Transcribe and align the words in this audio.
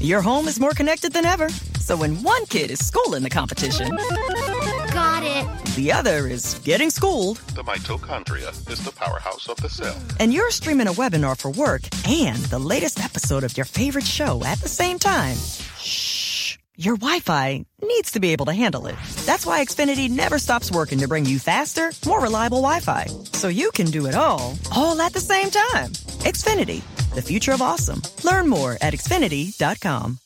Your 0.00 0.22
home 0.22 0.46
is 0.48 0.60
more 0.60 0.70
connected 0.72 1.12
than 1.12 1.24
ever. 1.24 1.48
So 1.80 1.96
when 1.96 2.22
one 2.22 2.46
kid 2.46 2.70
is 2.70 2.84
schooling 2.86 3.22
the 3.22 3.30
competition, 3.30 3.88
Got 3.90 5.22
it. 5.24 5.74
the 5.74 5.90
other 5.92 6.28
is 6.28 6.54
getting 6.64 6.90
schooled, 6.90 7.38
The 7.54 7.64
mitochondria 7.64 8.50
is 8.70 8.84
the 8.84 8.92
powerhouse 8.92 9.48
of 9.48 9.56
the 9.56 9.68
cell. 9.68 9.96
and 10.20 10.32
you're 10.32 10.50
streaming 10.50 10.86
a 10.86 10.92
webinar 10.92 11.36
for 11.36 11.50
work 11.50 11.82
and 12.06 12.36
the 12.46 12.58
latest 12.58 13.02
episode 13.02 13.42
of 13.42 13.56
your 13.56 13.64
favorite 13.64 14.04
show 14.06 14.42
at 14.44 14.60
the 14.60 14.68
same 14.68 14.98
time, 14.98 15.36
shh, 15.78 16.56
your 16.76 16.96
Wi-Fi 16.96 17.64
needs 17.82 18.12
to 18.12 18.20
be 18.20 18.32
able 18.32 18.46
to 18.46 18.52
handle 18.52 18.86
it. 18.86 18.94
That's 19.26 19.46
why 19.46 19.64
Xfinity 19.64 20.08
never 20.10 20.38
stops 20.38 20.70
working 20.70 20.98
to 21.00 21.08
bring 21.08 21.24
you 21.26 21.38
faster, 21.38 21.90
more 22.06 22.20
reliable 22.20 22.58
Wi-Fi, 22.62 23.06
so 23.32 23.48
you 23.48 23.70
can 23.72 23.86
do 23.86 24.06
it 24.06 24.14
all, 24.14 24.56
all 24.76 25.00
at 25.00 25.12
the 25.14 25.20
same 25.20 25.50
time. 25.50 25.90
Xfinity, 26.22 26.82
the 27.18 27.22
future 27.22 27.52
of 27.52 27.60
awesome. 27.60 28.00
Learn 28.22 28.48
more 28.48 28.78
at 28.80 28.94
xfinity.com. 28.94 30.18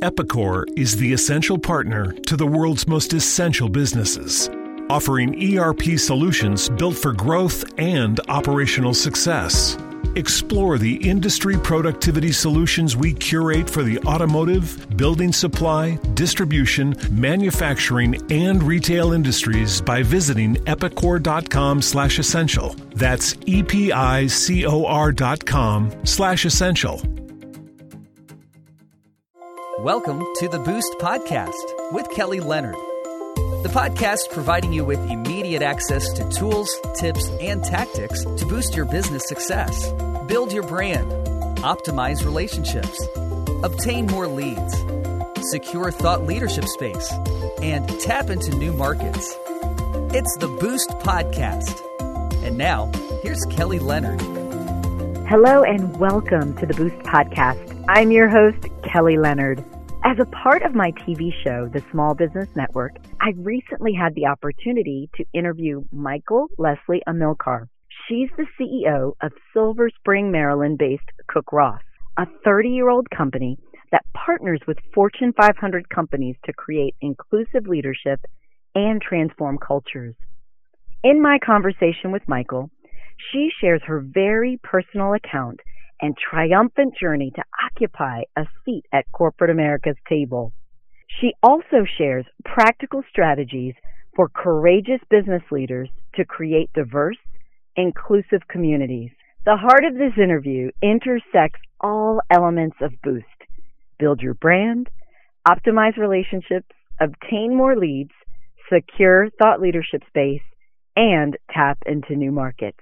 Epicor 0.00 0.64
is 0.78 0.96
the 0.96 1.12
essential 1.12 1.58
partner 1.58 2.12
to 2.12 2.36
the 2.36 2.46
world's 2.46 2.86
most 2.86 3.12
essential 3.12 3.68
businesses, 3.68 4.48
offering 4.88 5.58
ERP 5.58 5.98
solutions 5.98 6.68
built 6.68 6.96
for 6.96 7.12
growth 7.12 7.64
and 7.78 8.20
operational 8.28 8.94
success. 8.94 9.76
Explore 10.16 10.78
the 10.78 10.96
industry 10.96 11.56
productivity 11.56 12.32
solutions 12.32 12.96
we 12.96 13.12
curate 13.12 13.70
for 13.70 13.82
the 13.82 13.98
automotive, 14.00 14.96
building 14.96 15.32
supply, 15.32 15.96
distribution, 16.14 16.94
manufacturing, 17.10 18.20
and 18.32 18.62
retail 18.62 19.12
industries 19.12 19.80
by 19.80 20.02
visiting 20.02 20.56
epicor.com/essential. 20.66 22.74
That's 22.94 23.36
e 23.46 23.62
p 23.62 23.92
i 23.92 24.26
c 24.26 24.66
o 24.66 24.84
r 24.84 25.12
dot 25.12 25.44
com 25.44 25.92
slash 26.04 26.44
essential. 26.44 27.00
Welcome 29.80 30.24
to 30.40 30.48
the 30.48 30.58
Boost 30.58 30.92
Podcast 30.98 31.92
with 31.92 32.10
Kelly 32.10 32.40
Leonard. 32.40 32.74
The 33.62 33.68
podcast 33.70 34.30
providing 34.30 34.72
you 34.72 34.84
with 34.84 35.00
immediate 35.10 35.62
access 35.62 36.12
to 36.12 36.28
tools, 36.28 36.70
tips, 36.94 37.28
and 37.40 37.64
tactics 37.64 38.22
to 38.22 38.46
boost 38.46 38.76
your 38.76 38.84
business 38.84 39.26
success, 39.26 39.92
build 40.28 40.52
your 40.52 40.62
brand, 40.62 41.10
optimize 41.62 42.24
relationships, 42.24 43.04
obtain 43.64 44.06
more 44.06 44.28
leads, 44.28 44.76
secure 45.50 45.90
thought 45.90 46.24
leadership 46.24 46.66
space, 46.66 47.12
and 47.60 47.88
tap 47.98 48.30
into 48.30 48.56
new 48.56 48.72
markets. 48.72 49.34
It's 50.14 50.36
the 50.36 50.56
Boost 50.60 50.90
Podcast. 51.00 51.82
And 52.44 52.56
now, 52.56 52.92
here's 53.24 53.44
Kelly 53.46 53.80
Leonard. 53.80 54.20
Hello 55.26 55.64
and 55.64 55.98
welcome 55.98 56.54
to 56.58 56.64
the 56.64 56.74
Boost 56.74 56.98
Podcast. 56.98 57.84
I'm 57.88 58.12
your 58.12 58.28
host, 58.28 58.68
Kelly 58.84 59.18
Leonard. 59.18 59.64
As 60.04 60.16
a 60.20 60.26
part 60.26 60.62
of 60.62 60.74
my 60.74 60.92
TV 60.92 61.32
show, 61.44 61.68
The 61.68 61.82
Small 61.90 62.14
Business 62.14 62.48
Network, 62.54 62.96
I 63.20 63.32
recently 63.36 63.92
had 63.92 64.14
the 64.14 64.26
opportunity 64.26 65.10
to 65.16 65.24
interview 65.32 65.84
Michael 65.90 66.46
Leslie 66.56 67.02
Amilcar. 67.08 67.68
She's 68.06 68.30
the 68.36 68.46
CEO 68.58 69.14
of 69.20 69.32
Silver 69.52 69.90
Spring, 69.90 70.30
Maryland 70.30 70.78
based 70.78 71.10
Cook 71.26 71.52
Ross, 71.52 71.82
a 72.16 72.26
30 72.44 72.68
year 72.68 72.88
old 72.88 73.10
company 73.10 73.58
that 73.90 74.04
partners 74.14 74.60
with 74.68 74.78
Fortune 74.94 75.32
500 75.36 75.88
companies 75.90 76.36
to 76.44 76.52
create 76.52 76.94
inclusive 77.00 77.66
leadership 77.66 78.20
and 78.76 79.02
transform 79.02 79.58
cultures. 79.58 80.14
In 81.02 81.20
my 81.20 81.38
conversation 81.44 82.12
with 82.12 82.22
Michael, 82.28 82.70
she 83.32 83.50
shares 83.60 83.82
her 83.84 84.00
very 84.00 84.60
personal 84.62 85.14
account 85.14 85.58
and 86.00 86.16
triumphant 86.16 86.94
journey 87.00 87.30
to 87.34 87.42
occupy 87.64 88.22
a 88.36 88.44
seat 88.64 88.84
at 88.92 89.10
corporate 89.12 89.50
America's 89.50 89.96
table. 90.08 90.52
She 91.20 91.32
also 91.42 91.84
shares 91.96 92.26
practical 92.44 93.02
strategies 93.10 93.74
for 94.14 94.28
courageous 94.28 95.00
business 95.10 95.42
leaders 95.50 95.88
to 96.14 96.24
create 96.24 96.70
diverse, 96.74 97.16
inclusive 97.76 98.46
communities. 98.48 99.10
The 99.44 99.56
heart 99.56 99.84
of 99.84 99.94
this 99.94 100.22
interview 100.22 100.70
intersects 100.82 101.60
all 101.80 102.20
elements 102.30 102.76
of 102.82 102.92
Boost. 103.02 103.26
Build 103.98 104.20
your 104.20 104.34
brand, 104.34 104.88
optimize 105.48 105.96
relationships, 105.96 106.74
obtain 107.00 107.56
more 107.56 107.76
leads, 107.76 108.10
secure 108.72 109.28
thought 109.40 109.60
leadership 109.60 110.02
space, 110.08 110.42
and 110.96 111.36
tap 111.50 111.78
into 111.86 112.16
new 112.16 112.32
markets. 112.32 112.80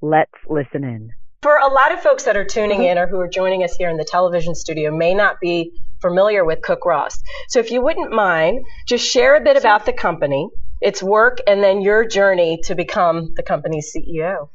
Let's 0.00 0.32
listen 0.48 0.84
in. 0.84 1.12
For 1.40 1.56
a 1.56 1.72
lot 1.72 1.92
of 1.92 2.00
folks 2.00 2.24
that 2.24 2.36
are 2.36 2.44
tuning 2.44 2.80
mm-hmm. 2.80 2.98
in 2.98 2.98
or 2.98 3.06
who 3.06 3.20
are 3.20 3.28
joining 3.28 3.62
us 3.62 3.76
here 3.76 3.88
in 3.88 3.96
the 3.96 4.04
television 4.04 4.56
studio 4.56 4.90
may 4.90 5.14
not 5.14 5.38
be 5.40 5.72
familiar 6.00 6.44
with 6.44 6.62
Cook 6.62 6.84
Ross. 6.84 7.22
So 7.48 7.60
if 7.60 7.70
you 7.70 7.80
wouldn't 7.80 8.10
mind, 8.10 8.66
just 8.86 9.08
share 9.08 9.36
a 9.36 9.40
bit 9.40 9.56
about 9.56 9.86
the 9.86 9.92
company, 9.92 10.48
its 10.80 11.00
work, 11.00 11.38
and 11.46 11.62
then 11.62 11.80
your 11.80 12.04
journey 12.04 12.58
to 12.64 12.74
become 12.74 13.34
the 13.36 13.44
company's 13.44 13.94
CEO. 13.94 14.48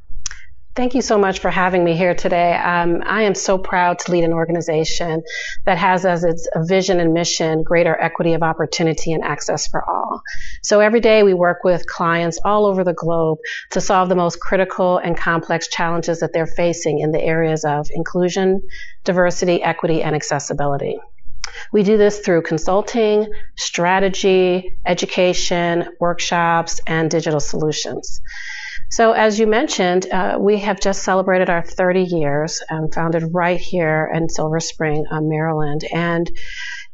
Thank 0.75 0.95
you 0.95 1.03
so 1.03 1.19
much 1.19 1.37
for 1.37 1.51
having 1.51 1.83
me 1.83 1.95
here 1.95 2.15
today. 2.15 2.55
Um, 2.55 3.03
I 3.05 3.23
am 3.23 3.35
so 3.35 3.59
proud 3.59 3.99
to 3.99 4.11
lead 4.11 4.23
an 4.23 4.33
organization 4.33 5.21
that 5.67 5.77
has 5.77 6.03
as 6.03 6.23
its 6.23 6.49
vision 6.65 6.99
and 6.99 7.13
mission 7.13 7.61
greater 7.61 7.95
equity 7.95 8.33
of 8.33 8.41
opportunity 8.41 9.13
and 9.13 9.23
access 9.23 9.67
for 9.67 9.87
all. 9.87 10.23
So 10.63 10.79
every 10.79 10.99
day 10.99 11.21
we 11.21 11.35
work 11.35 11.63
with 11.63 11.85
clients 11.85 12.39
all 12.43 12.65
over 12.65 12.83
the 12.83 12.93
globe 12.93 13.37
to 13.69 13.81
solve 13.81 14.09
the 14.09 14.15
most 14.15 14.39
critical 14.39 14.97
and 14.97 15.15
complex 15.15 15.67
challenges 15.67 16.21
that 16.21 16.33
they're 16.33 16.47
facing 16.47 17.01
in 17.01 17.11
the 17.11 17.21
areas 17.21 17.63
of 17.65 17.87
inclusion, 17.93 18.63
diversity, 19.03 19.61
equity, 19.61 20.01
and 20.01 20.15
accessibility. 20.15 20.97
We 21.71 21.83
do 21.83 21.97
this 21.97 22.17
through 22.21 22.41
consulting, 22.43 23.31
strategy, 23.57 24.75
education, 24.87 25.89
workshops, 25.99 26.81
and 26.87 27.11
digital 27.11 27.39
solutions. 27.39 28.21
So, 28.93 29.13
as 29.13 29.39
you 29.39 29.47
mentioned, 29.47 30.05
uh, 30.11 30.37
we 30.39 30.59
have 30.59 30.79
just 30.79 31.01
celebrated 31.01 31.49
our 31.49 31.63
30 31.63 32.03
years, 32.03 32.61
um, 32.69 32.91
founded 32.91 33.33
right 33.33 33.59
here 33.59 34.07
in 34.13 34.29
Silver 34.29 34.59
Spring, 34.59 35.03
uh, 35.09 35.19
Maryland, 35.19 35.83
and 35.91 36.29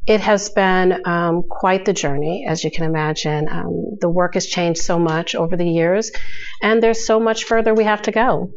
it 0.07 0.21
has 0.21 0.49
been 0.49 1.05
um, 1.05 1.43
quite 1.43 1.83
the 1.83 1.91
journey, 1.91 2.45
as 2.47 2.63
you 2.63 2.71
can 2.71 2.85
imagine. 2.85 3.49
Um, 3.49 3.97
the 3.99 4.07
work 4.07 4.35
has 4.35 4.47
changed 4.47 4.79
so 4.79 4.97
much 4.97 5.35
over 5.35 5.57
the 5.57 5.67
years, 5.67 6.13
and 6.61 6.81
there's 6.81 7.05
so 7.05 7.19
much 7.19 7.43
further 7.43 7.73
we 7.73 7.83
have 7.83 8.03
to 8.03 8.11
go. 8.13 8.53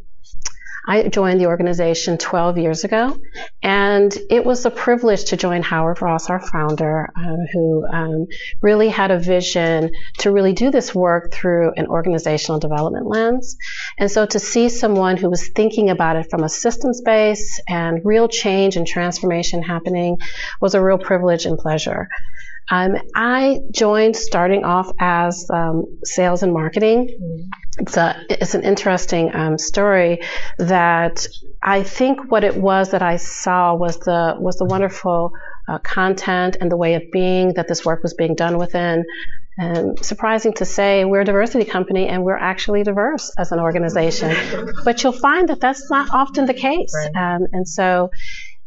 I 0.85 1.07
joined 1.07 1.39
the 1.39 1.45
organization 1.45 2.17
12 2.17 2.57
years 2.57 2.83
ago, 2.83 3.17
and 3.61 4.15
it 4.29 4.45
was 4.45 4.65
a 4.65 4.71
privilege 4.71 5.25
to 5.25 5.37
join 5.37 5.61
Howard 5.61 6.01
Ross, 6.01 6.29
our 6.29 6.41
founder, 6.41 7.09
um, 7.15 7.37
who 7.53 7.85
um, 7.85 8.25
really 8.61 8.89
had 8.89 9.09
a 9.09 9.19
vision 9.19 9.91
to 10.19 10.31
really 10.31 10.51
do 10.51 10.71
this 10.71 10.93
work 10.93 11.31
through 11.31 11.71
an 11.77 11.87
organizational 11.87 12.59
development 12.59 13.07
lens. 13.07 13.55
And 13.97 14.11
so 14.11 14.25
to 14.25 14.39
see 14.39 14.67
someone 14.67 15.15
who 15.15 15.29
was 15.29 15.47
thinking 15.49 15.89
about 15.89 16.17
it 16.17 16.27
from 16.29 16.43
a 16.43 16.49
systems 16.49 17.01
base 17.01 17.61
and 17.69 18.01
real 18.03 18.27
change 18.27 18.75
and 18.75 18.85
transformation 18.85 19.63
happening 19.63 20.17
was 20.59 20.75
a 20.75 20.83
real 20.83 20.97
privilege 20.97 21.45
and 21.45 21.57
pleasure. 21.57 22.09
Um, 22.69 22.95
I 23.15 23.59
joined 23.71 24.15
starting 24.15 24.63
off 24.63 24.91
as 24.99 25.47
um, 25.53 25.99
sales 26.03 26.43
and 26.43 26.53
marketing. 26.53 27.49
It's 27.77 27.97
a 27.97 28.15
it's 28.29 28.55
an 28.55 28.63
interesting 28.63 29.33
um, 29.35 29.57
story 29.57 30.21
that 30.57 31.25
I 31.61 31.83
think 31.83 32.31
what 32.31 32.43
it 32.43 32.55
was 32.55 32.91
that 32.91 33.01
I 33.01 33.17
saw 33.17 33.75
was 33.75 33.97
the 33.99 34.35
was 34.39 34.57
the 34.57 34.65
wonderful 34.65 35.33
uh, 35.67 35.79
content 35.79 36.57
and 36.59 36.71
the 36.71 36.77
way 36.77 36.95
of 36.95 37.03
being 37.11 37.53
that 37.53 37.67
this 37.67 37.85
work 37.85 38.03
was 38.03 38.13
being 38.13 38.35
done 38.35 38.57
within. 38.57 39.05
And 39.55 40.03
surprising 40.03 40.53
to 40.53 40.65
say, 40.65 41.05
we're 41.05 41.21
a 41.21 41.25
diversity 41.25 41.65
company 41.65 42.07
and 42.07 42.23
we're 42.23 42.37
actually 42.37 42.83
diverse 42.83 43.31
as 43.37 43.51
an 43.51 43.59
organization. 43.59 44.35
but 44.83 45.03
you'll 45.03 45.11
find 45.11 45.49
that 45.49 45.59
that's 45.59 45.91
not 45.91 46.09
often 46.11 46.47
the 46.47 46.55
case. 46.55 46.93
Um, 47.15 47.45
and 47.51 47.67
so 47.67 48.09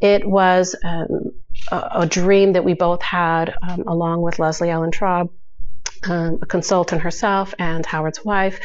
it 0.01 0.29
was 0.29 0.75
um, 0.85 1.33
a, 1.71 1.89
a 2.01 2.07
dream 2.07 2.53
that 2.53 2.65
we 2.65 2.75
both 2.75 3.03
had, 3.03 3.55
um, 3.67 3.85
along 3.87 4.23
with 4.23 4.39
Leslie 4.39 4.71
Ellen 4.71 4.91
Traub, 4.91 5.31
um, 6.09 6.39
a 6.43 6.47
consultant 6.47 7.03
herself 7.03 7.55
and 7.59 7.85
Howard's 7.85 8.25
wife, 8.25 8.61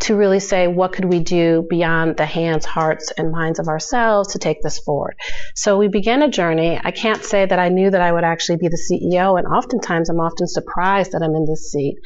to 0.00 0.16
really 0.16 0.40
say 0.40 0.68
what 0.68 0.92
could 0.92 1.04
we 1.04 1.20
do 1.20 1.66
beyond 1.68 2.16
the 2.16 2.24
hands, 2.24 2.64
hearts, 2.64 3.12
and 3.16 3.32
minds 3.32 3.58
of 3.58 3.68
ourselves 3.68 4.32
to 4.32 4.38
take 4.38 4.62
this 4.62 4.78
forward. 4.78 5.16
So 5.54 5.76
we 5.76 5.88
began 5.88 6.22
a 6.22 6.30
journey. 6.30 6.80
I 6.82 6.92
can't 6.92 7.22
say 7.22 7.44
that 7.44 7.58
I 7.58 7.68
knew 7.68 7.90
that 7.90 8.00
I 8.00 8.12
would 8.12 8.24
actually 8.24 8.58
be 8.58 8.68
the 8.68 8.80
CEO, 8.90 9.38
and 9.38 9.46
oftentimes 9.46 10.08
I'm 10.08 10.20
often 10.20 10.46
surprised 10.46 11.12
that 11.12 11.22
I'm 11.22 11.34
in 11.34 11.44
this 11.46 11.72
seat 11.72 11.96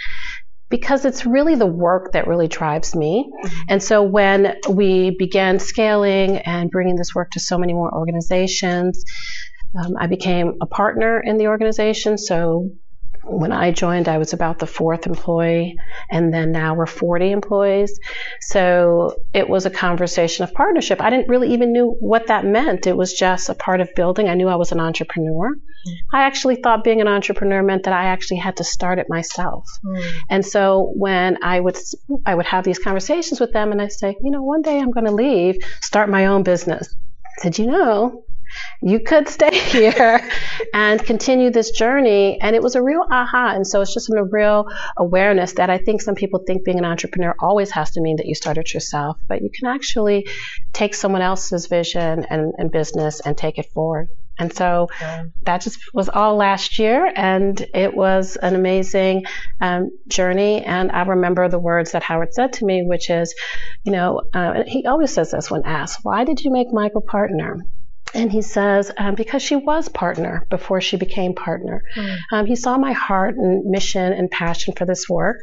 because 0.73 1.05
it's 1.05 1.27
really 1.27 1.55
the 1.55 1.67
work 1.67 2.13
that 2.13 2.27
really 2.27 2.49
drives 2.49 2.97
me. 2.97 3.31
And 3.69 3.83
so 3.83 4.03
when 4.03 4.57
we 4.71 5.15
began 5.19 5.59
scaling 5.59 6.39
and 6.39 6.71
bringing 6.71 6.97
this 6.97 7.15
work 7.15 7.31
to 7.33 7.41
so 7.41 7.59
many 7.59 7.75
more 7.75 7.95
organizations, 7.95 9.05
um, 9.79 9.97
I 10.01 10.07
became 10.07 10.55
a 10.63 10.67
partner 10.67 11.21
in 11.21 11.37
the 11.37 11.49
organization. 11.49 12.17
So 12.17 12.71
when 13.25 13.53
I 13.53 13.71
joined, 13.71 14.09
I 14.09 14.19
was 14.19 14.33
about 14.33 14.59
the 14.59 14.67
fourth 14.67 15.07
employee, 15.07 15.77
and 16.11 16.33
then 16.33 16.51
now 16.53 16.75
we're 16.75 16.87
40 16.87 17.31
employees. 17.31 17.99
So 18.41 19.17
it 19.33 19.49
was 19.49 19.65
a 19.65 19.71
conversation 19.71 20.45
of 20.45 20.53
partnership. 20.53 21.01
I 21.01 21.11
didn't 21.11 21.29
really 21.29 21.53
even 21.53 21.73
knew 21.73 21.97
what 22.01 22.27
that 22.27 22.45
meant. 22.45 22.87
It 22.87 22.97
was 22.97 23.13
just 23.13 23.49
a 23.49 23.55
part 23.55 23.81
of 23.81 23.95
building. 23.95 24.29
I 24.29 24.35
knew 24.35 24.49
I 24.49 24.57
was 24.57 24.73
an 24.73 24.81
entrepreneur. 24.81 25.55
I 26.13 26.23
actually 26.23 26.57
thought 26.57 26.85
being 26.85 27.01
an 27.01 27.09
entrepreneur 27.09 27.63
meant 27.63 27.85
that 27.85 27.95
I 27.95 28.07
actually 28.07 28.39
had 28.39 28.57
to 28.59 28.65
start 28.65 28.99
it 28.99 29.07
myself. 29.09 29.67
Mm. 29.85 30.13
And 30.31 30.47
so 30.47 30.93
when 30.95 31.43
I 31.43 31.59
would 31.61 31.77
I 32.27 32.35
would 32.35 32.47
have 32.47 32.65
these 32.65 32.79
conversations 32.79 33.41
with 33.41 33.53
them, 33.53 33.73
and 33.73 33.83
I 33.83 33.89
say, 33.89 34.17
you 34.23 34.31
know, 34.31 34.43
one 34.43 34.63
day 34.63 34.79
I'm 34.79 34.91
going 34.91 35.07
to 35.07 35.13
leave, 35.13 35.57
start 35.81 36.09
my 36.09 36.27
own 36.27 36.43
business. 36.43 36.95
Did 37.43 37.59
you 37.59 37.67
know 37.67 38.25
you 38.81 39.01
could 39.01 39.29
stay 39.29 39.59
here 39.59 40.29
and 40.75 41.03
continue 41.05 41.51
this 41.51 41.71
journey. 41.71 42.41
And 42.41 42.57
it 42.57 42.63
was 42.63 42.75
a 42.75 42.83
real 42.83 43.05
aha. 43.11 43.53
And 43.55 43.67
so 43.67 43.81
it's 43.81 43.95
just 43.95 44.11
a 44.11 44.25
real 44.25 44.67
awareness 44.97 45.55
that 45.55 45.71
I 45.71 45.79
think 45.79 46.03
some 46.03 46.15
people 46.15 46.41
think 46.47 46.65
being 46.65 46.79
an 46.79 46.85
entrepreneur 46.85 47.35
always 47.39 47.71
has 47.73 47.93
to 47.93 48.01
mean 48.01 48.17
that 48.17 48.27
you 48.27 48.35
start 48.35 48.59
it 48.59 48.73
yourself, 48.75 49.19
but 49.29 49.43
you 49.43 49.51
can 49.51 49.69
actually 49.69 50.27
take 50.73 50.95
someone 50.95 51.23
else's 51.23 51.67
vision 51.67 52.25
and, 52.29 52.53
and 52.59 52.71
business 52.71 53.21
and 53.21 53.37
take 53.37 53.59
it 53.59 53.67
forward. 53.73 54.09
And 54.39 54.53
so 54.53 54.89
yeah. 55.01 55.25
that 55.43 55.61
just 55.61 55.79
was 55.93 56.09
all 56.09 56.37
last 56.37 56.79
year, 56.79 57.13
and 57.15 57.61
it 57.75 57.95
was 57.95 58.37
an 58.37 58.55
amazing 58.55 59.25
um, 59.61 59.91
journey. 60.09 60.65
And 60.65 60.91
I 60.91 61.03
remember 61.03 61.49
the 61.49 61.59
words 61.59 61.93
that 61.93 62.03
Howard 62.03 62.33
said 62.33 62.55
to 62.55 62.65
me, 62.65 62.83
which 62.83 63.11
is, 63.11 63.35
you 63.85 63.93
know, 63.93 64.23
uh, 64.33 64.63
he 64.67 64.87
always 64.87 65.13
says 65.13 65.33
this 65.33 65.51
when 65.51 65.65
asked, 65.67 66.01
"Why 66.03 66.25
did 66.25 66.43
you 66.43 66.51
make 66.51 66.73
Michael 66.73 67.03
partner?" 67.03 67.59
And 68.15 68.31
he 68.31 68.43
says, 68.43 68.91
um, 68.97 69.15
because 69.15 69.43
she 69.43 69.57
was 69.57 69.89
partner 69.89 70.47
before 70.51 70.81
she 70.81 70.97
became 70.97 71.35
partner. 71.35 71.83
Mm. 71.97 72.19
Um, 72.33 72.47
he 72.47 72.57
saw 72.57 72.77
my 72.77 72.93
heart 72.93 73.37
and 73.37 73.65
mission 73.71 74.13
and 74.13 74.31
passion 74.31 74.75
for 74.75 74.85
this 74.85 75.09
work. 75.09 75.39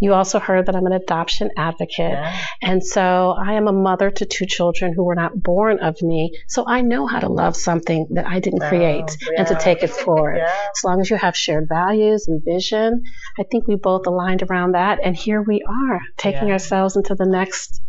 You 0.00 0.14
also 0.14 0.38
heard 0.38 0.66
that 0.66 0.76
I'm 0.76 0.86
an 0.86 0.92
adoption 0.92 1.50
advocate. 1.56 2.12
Yeah. 2.12 2.36
And 2.62 2.84
so 2.84 3.34
I 3.38 3.54
am 3.54 3.68
a 3.68 3.72
mother 3.72 4.10
to 4.10 4.24
two 4.24 4.46
children 4.46 4.94
who 4.94 5.04
were 5.04 5.14
not 5.14 5.40
born 5.40 5.80
of 5.80 6.00
me. 6.02 6.32
So 6.48 6.64
I 6.66 6.80
know 6.80 7.06
how 7.06 7.20
to 7.20 7.28
love 7.28 7.56
something 7.56 8.06
that 8.10 8.26
I 8.26 8.40
didn't 8.40 8.60
create 8.60 9.04
oh, 9.04 9.28
yeah. 9.32 9.38
and 9.38 9.48
to 9.48 9.54
take 9.56 9.82
it 9.82 9.90
forward. 10.04 10.38
Yeah. 10.38 10.44
As 10.44 10.84
long 10.84 11.00
as 11.00 11.10
you 11.10 11.16
have 11.16 11.36
shared 11.36 11.68
values 11.68 12.26
and 12.28 12.42
vision, 12.44 13.02
I 13.38 13.44
think 13.50 13.68
we 13.68 13.76
both 13.76 14.06
aligned 14.06 14.42
around 14.42 14.72
that. 14.72 14.98
And 15.04 15.16
here 15.16 15.42
we 15.42 15.62
are 15.62 16.00
taking 16.16 16.50
ourselves 16.50 16.96
into 16.96 17.14
the 17.14 17.26
next 17.26 17.80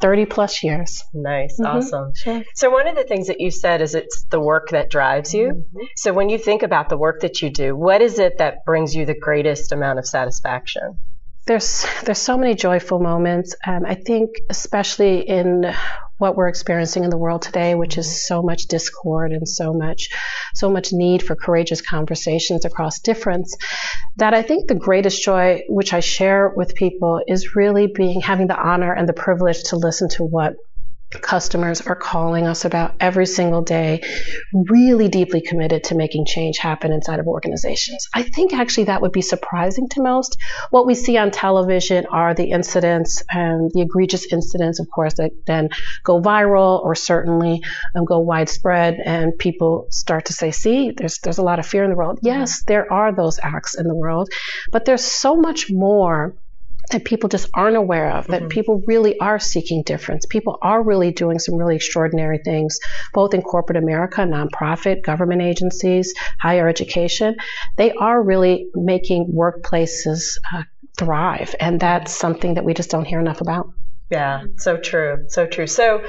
30 0.00 0.26
plus 0.26 0.62
years. 0.62 1.04
Nice. 1.12 1.58
Mm-hmm. 1.60 1.76
Awesome. 1.76 2.14
Sure. 2.14 2.42
So, 2.54 2.70
one 2.70 2.86
of 2.86 2.96
the 2.96 3.04
things 3.04 3.26
that 3.28 3.40
you 3.40 3.50
said 3.50 3.82
is 3.82 3.94
it's 3.94 4.24
the 4.30 4.40
work 4.40 4.70
that 4.70 4.90
drives 4.90 5.34
you. 5.34 5.48
Mm-hmm. 5.48 5.78
So, 5.96 6.12
when 6.12 6.28
you 6.28 6.38
think 6.38 6.62
about 6.62 6.88
the 6.88 6.96
work 6.96 7.20
that 7.20 7.42
you 7.42 7.50
do, 7.50 7.76
what 7.76 8.02
is 8.02 8.18
it 8.18 8.38
that 8.38 8.64
brings 8.64 8.94
you 8.94 9.06
the 9.06 9.18
greatest 9.18 9.72
amount 9.72 9.98
of 9.98 10.06
satisfaction? 10.06 10.98
There's 11.50 11.84
there's 12.04 12.18
so 12.18 12.38
many 12.38 12.54
joyful 12.54 13.00
moments. 13.00 13.56
Um, 13.66 13.84
I 13.84 13.96
think, 13.96 14.36
especially 14.48 15.28
in 15.28 15.74
what 16.18 16.36
we're 16.36 16.46
experiencing 16.46 17.02
in 17.02 17.10
the 17.10 17.18
world 17.18 17.42
today, 17.42 17.74
which 17.74 17.98
is 17.98 18.24
so 18.24 18.40
much 18.40 18.66
discord 18.66 19.32
and 19.32 19.48
so 19.48 19.72
much, 19.72 20.10
so 20.54 20.70
much 20.70 20.92
need 20.92 21.24
for 21.24 21.34
courageous 21.34 21.82
conversations 21.82 22.64
across 22.64 23.00
difference, 23.00 23.56
that 24.18 24.32
I 24.32 24.42
think 24.42 24.68
the 24.68 24.76
greatest 24.76 25.24
joy, 25.24 25.62
which 25.68 25.92
I 25.92 25.98
share 25.98 26.52
with 26.54 26.76
people, 26.76 27.20
is 27.26 27.56
really 27.56 27.88
being 27.88 28.20
having 28.20 28.46
the 28.46 28.56
honor 28.56 28.92
and 28.92 29.08
the 29.08 29.12
privilege 29.12 29.64
to 29.70 29.76
listen 29.76 30.08
to 30.10 30.22
what 30.22 30.54
customers 31.18 31.80
are 31.80 31.96
calling 31.96 32.46
us 32.46 32.64
about 32.64 32.94
every 33.00 33.26
single 33.26 33.62
day, 33.62 34.02
really 34.52 35.08
deeply 35.08 35.40
committed 35.40 35.84
to 35.84 35.96
making 35.96 36.24
change 36.24 36.58
happen 36.58 36.92
inside 36.92 37.18
of 37.18 37.26
organizations. 37.26 38.08
I 38.14 38.22
think 38.22 38.52
actually 38.52 38.84
that 38.84 39.02
would 39.02 39.12
be 39.12 39.22
surprising 39.22 39.88
to 39.90 40.02
most. 40.02 40.36
What 40.70 40.86
we 40.86 40.94
see 40.94 41.16
on 41.16 41.30
television 41.30 42.06
are 42.06 42.34
the 42.34 42.50
incidents, 42.50 43.22
and 43.30 43.70
the 43.72 43.80
egregious 43.80 44.32
incidents, 44.32 44.78
of 44.78 44.88
course, 44.90 45.14
that 45.14 45.32
then 45.46 45.70
go 46.04 46.20
viral 46.20 46.82
or 46.82 46.94
certainly 46.94 47.62
um, 47.94 48.04
go 48.04 48.20
widespread, 48.20 48.98
and 49.04 49.36
people 49.36 49.86
start 49.90 50.26
to 50.26 50.32
say, 50.32 50.50
"See, 50.50 50.92
there's 50.92 51.18
there's 51.18 51.38
a 51.38 51.42
lot 51.42 51.58
of 51.58 51.66
fear 51.66 51.84
in 51.84 51.90
the 51.90 51.96
world." 51.96 52.20
Yes, 52.22 52.62
there 52.66 52.90
are 52.92 53.12
those 53.12 53.40
acts 53.42 53.74
in 53.74 53.88
the 53.88 53.96
world, 53.96 54.30
but 54.70 54.84
there's 54.84 55.04
so 55.04 55.36
much 55.36 55.70
more 55.70 56.34
that 56.90 57.04
people 57.04 57.28
just 57.28 57.48
aren't 57.54 57.76
aware 57.76 58.10
of, 58.10 58.26
that 58.28 58.42
mm-hmm. 58.42 58.48
people 58.48 58.82
really 58.86 59.18
are 59.18 59.38
seeking 59.38 59.82
difference. 59.82 60.26
People 60.26 60.58
are 60.62 60.82
really 60.82 61.12
doing 61.12 61.38
some 61.38 61.56
really 61.56 61.76
extraordinary 61.76 62.38
things, 62.44 62.78
both 63.12 63.34
in 63.34 63.42
corporate 63.42 63.76
America, 63.76 64.20
nonprofit, 64.22 65.02
government 65.02 65.42
agencies, 65.42 66.14
higher 66.38 66.68
education. 66.68 67.36
They 67.76 67.92
are 67.92 68.22
really 68.22 68.68
making 68.74 69.32
workplaces 69.34 70.36
uh, 70.54 70.64
thrive. 70.98 71.54
And 71.60 71.80
that's 71.80 72.16
something 72.16 72.54
that 72.54 72.64
we 72.64 72.74
just 72.74 72.90
don't 72.90 73.04
hear 73.04 73.20
enough 73.20 73.40
about. 73.40 73.70
Yeah, 74.10 74.42
so 74.58 74.76
true. 74.76 75.26
So 75.28 75.46
true. 75.46 75.68
So, 75.68 76.02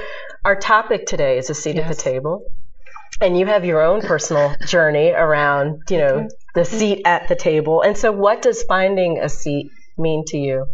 our 0.44 0.56
topic 0.56 1.06
today 1.06 1.38
is 1.38 1.50
a 1.50 1.54
seat 1.54 1.76
yes. 1.76 1.88
at 1.88 1.96
the 1.96 2.02
table. 2.02 2.44
And 3.20 3.38
you 3.38 3.46
have 3.46 3.64
your 3.64 3.80
own 3.80 4.00
personal 4.00 4.56
journey 4.66 5.10
around, 5.10 5.82
you 5.88 5.98
know, 5.98 6.28
the 6.56 6.64
seat 6.64 7.02
at 7.04 7.28
the 7.28 7.36
table. 7.36 7.82
And 7.82 7.96
so, 7.96 8.10
what 8.10 8.42
does 8.42 8.64
finding 8.64 9.20
a 9.20 9.28
seat 9.28 9.70
mean 9.98 10.24
to 10.26 10.38
you? 10.38 10.66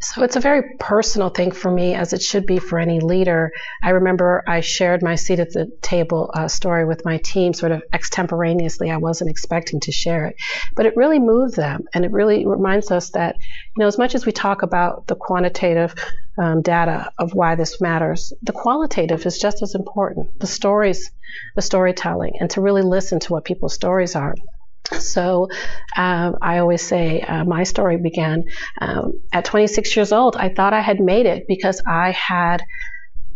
So 0.00 0.22
it's 0.22 0.36
a 0.36 0.40
very 0.40 0.76
personal 0.78 1.28
thing 1.28 1.50
for 1.50 1.70
me, 1.70 1.94
as 1.94 2.12
it 2.12 2.22
should 2.22 2.46
be 2.46 2.58
for 2.58 2.78
any 2.78 3.00
leader. 3.00 3.50
I 3.82 3.90
remember 3.90 4.44
I 4.46 4.60
shared 4.60 5.02
my 5.02 5.16
seat 5.16 5.40
at 5.40 5.50
the 5.50 5.72
table 5.82 6.30
uh, 6.32 6.46
story 6.46 6.84
with 6.84 7.04
my 7.04 7.18
team 7.18 7.52
sort 7.52 7.72
of 7.72 7.82
extemporaneously. 7.92 8.90
I 8.90 8.98
wasn't 8.98 9.30
expecting 9.30 9.80
to 9.80 9.92
share 9.92 10.26
it, 10.26 10.36
but 10.76 10.86
it 10.86 10.96
really 10.96 11.18
moved 11.18 11.56
them. 11.56 11.84
And 11.92 12.04
it 12.04 12.12
really 12.12 12.46
reminds 12.46 12.92
us 12.92 13.10
that, 13.10 13.34
you 13.40 13.80
know, 13.80 13.88
as 13.88 13.98
much 13.98 14.14
as 14.14 14.24
we 14.24 14.30
talk 14.30 14.62
about 14.62 15.08
the 15.08 15.16
quantitative 15.16 15.94
um, 16.40 16.62
data 16.62 17.10
of 17.18 17.34
why 17.34 17.56
this 17.56 17.80
matters, 17.80 18.32
the 18.42 18.52
qualitative 18.52 19.26
is 19.26 19.38
just 19.38 19.62
as 19.62 19.74
important. 19.74 20.38
The 20.38 20.46
stories, 20.46 21.10
the 21.56 21.62
storytelling, 21.62 22.34
and 22.38 22.48
to 22.50 22.60
really 22.60 22.82
listen 22.82 23.18
to 23.20 23.32
what 23.32 23.44
people's 23.44 23.74
stories 23.74 24.14
are. 24.14 24.36
So 24.98 25.48
uh, 25.96 26.32
I 26.40 26.58
always 26.58 26.82
say 26.82 27.20
uh, 27.20 27.44
my 27.44 27.64
story 27.64 27.98
began 27.98 28.44
um, 28.80 29.20
at 29.32 29.44
26 29.44 29.96
years 29.96 30.12
old. 30.12 30.36
I 30.36 30.48
thought 30.48 30.72
I 30.72 30.80
had 30.80 31.00
made 31.00 31.26
it 31.26 31.46
because 31.46 31.82
I 31.86 32.10
had 32.12 32.62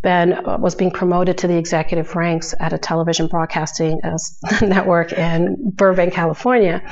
been 0.02 0.32
uh, 0.32 0.58
was 0.58 0.74
being 0.74 0.90
promoted 0.90 1.38
to 1.38 1.46
the 1.46 1.56
executive 1.56 2.14
ranks 2.16 2.54
at 2.58 2.72
a 2.72 2.78
television 2.78 3.28
broadcasting 3.28 4.00
uh, 4.02 4.18
network 4.62 5.12
in 5.12 5.70
Burbank, 5.74 6.12
California. 6.12 6.82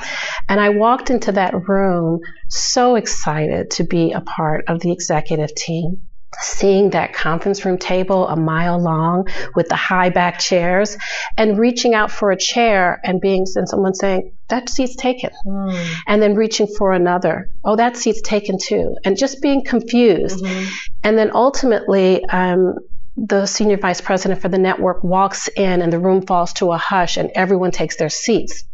And 0.49 0.61
I 0.61 0.71
walked 0.71 1.11
into 1.11 1.33
that 1.33 1.69
room 1.69 2.21
so 2.49 2.95
excited 2.95 3.73
to 3.73 3.85
be 3.85 4.13
a 4.13 4.21
part 4.21 4.65
of 4.69 4.81
the 4.81 4.93
executive 4.93 5.55
team 5.55 6.03
seeing 6.39 6.91
that 6.91 7.13
conference 7.13 7.65
room 7.65 7.77
table 7.77 8.29
a 8.29 8.37
mile 8.37 8.79
long 8.79 9.27
with 9.55 9.69
the 9.69 9.77
high 9.77 10.11
back 10.11 10.39
chairs 10.39 10.97
and 11.37 11.59
reaching 11.59 11.95
out 11.95 12.11
for 12.11 12.31
a 12.31 12.37
chair 12.37 13.01
and 13.05 13.21
being 13.21 13.45
and 13.57 13.69
someone 13.69 13.95
saying 13.95 14.33
that 14.49 14.69
seat's 14.69 14.97
taken. 14.97 15.31
Mm. 15.47 15.95
and 16.07 16.23
then 16.23 16.35
reaching 16.35 16.67
for 16.67 16.93
another. 16.93 17.51
Oh 17.65 17.77
that 17.77 17.97
seat's 17.97 18.23
taken 18.23 18.59
too. 18.59 18.97
And 19.05 19.17
just 19.17 19.43
being 19.43 19.65
confused. 19.65 20.45
Mm-hmm. 20.45 20.71
and 21.05 21.19
then 21.19 21.31
ultimately 21.35 22.25
um, 22.27 22.75
the 23.17 23.47
senior 23.47 23.77
vice 23.77 24.01
president 24.01 24.41
for 24.41 24.49
the 24.49 24.59
network 24.59 25.03
walks 25.03 25.49
in 25.49 25.83
and 25.83 25.93
the 25.93 25.99
room 25.99 26.23
falls 26.23 26.53
to 26.55 26.73
a 26.73 26.79
hush 26.79 27.17
and 27.17 27.31
everyone 27.35 27.71
takes 27.71 27.97
their 27.97 28.09
seats. 28.09 28.65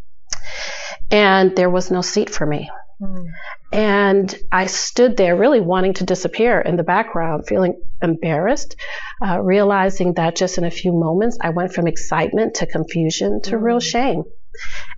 And 1.11 1.55
there 1.57 1.71
was 1.71 1.91
no 1.91 2.03
seat 2.03 2.31
for 2.31 2.45
me 2.45 2.71
mm. 3.01 3.27
And 3.73 4.35
I 4.51 4.67
stood 4.67 5.17
there 5.17 5.37
really 5.37 5.61
wanting 5.61 5.95
to 5.95 6.05
disappear 6.05 6.61
in 6.61 6.77
the 6.77 6.83
background, 6.83 7.47
feeling 7.47 7.81
embarrassed, 8.03 8.77
uh, 9.25 9.41
realizing 9.41 10.15
that 10.15 10.37
just 10.37 10.59
in 10.59 10.65
a 10.65 10.71
few 10.71 10.93
moments 10.93 11.39
I 11.41 11.51
went 11.51 11.73
from 11.73 11.87
excitement 11.87 12.55
to 12.57 12.67
confusion 12.67 13.41
to 13.43 13.57
mm. 13.57 13.63
real 13.63 13.81
shame. 13.81 14.25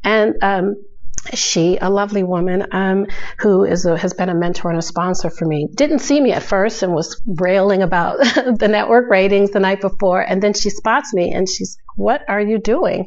And 0.05 0.37
um, 0.43 0.77
she, 1.35 1.79
a 1.81 1.91
lovely 1.91 2.23
woman 2.23 2.67
um, 2.73 3.07
who 3.39 3.65
is 3.65 3.85
a, 3.85 3.97
has 3.99 4.15
been 4.15 4.29
a 4.29 4.35
mentor 4.35 4.71
and 4.71 4.79
a 4.79 4.83
sponsor 4.83 5.31
for 5.31 5.45
me, 5.45 5.69
didn't 5.75 5.99
see 6.01 6.21
me 6.21 6.33
at 6.33 6.43
first 6.43 6.83
and 6.83 6.95
was 6.95 7.21
railing 7.27 7.83
about 7.83 8.19
the 8.59 8.69
network 8.69 9.11
ratings 9.11 9.51
the 9.51 9.61
night 9.61 9.81
before. 9.81 10.21
And 10.21 10.43
then 10.43 10.55
she 10.55 10.71
spots 10.71 11.13
me 11.13 11.33
and 11.33 11.49
she's, 11.49 11.79
What 11.97 12.23
are 12.29 12.41
you 12.41 12.59
doing? 12.59 13.07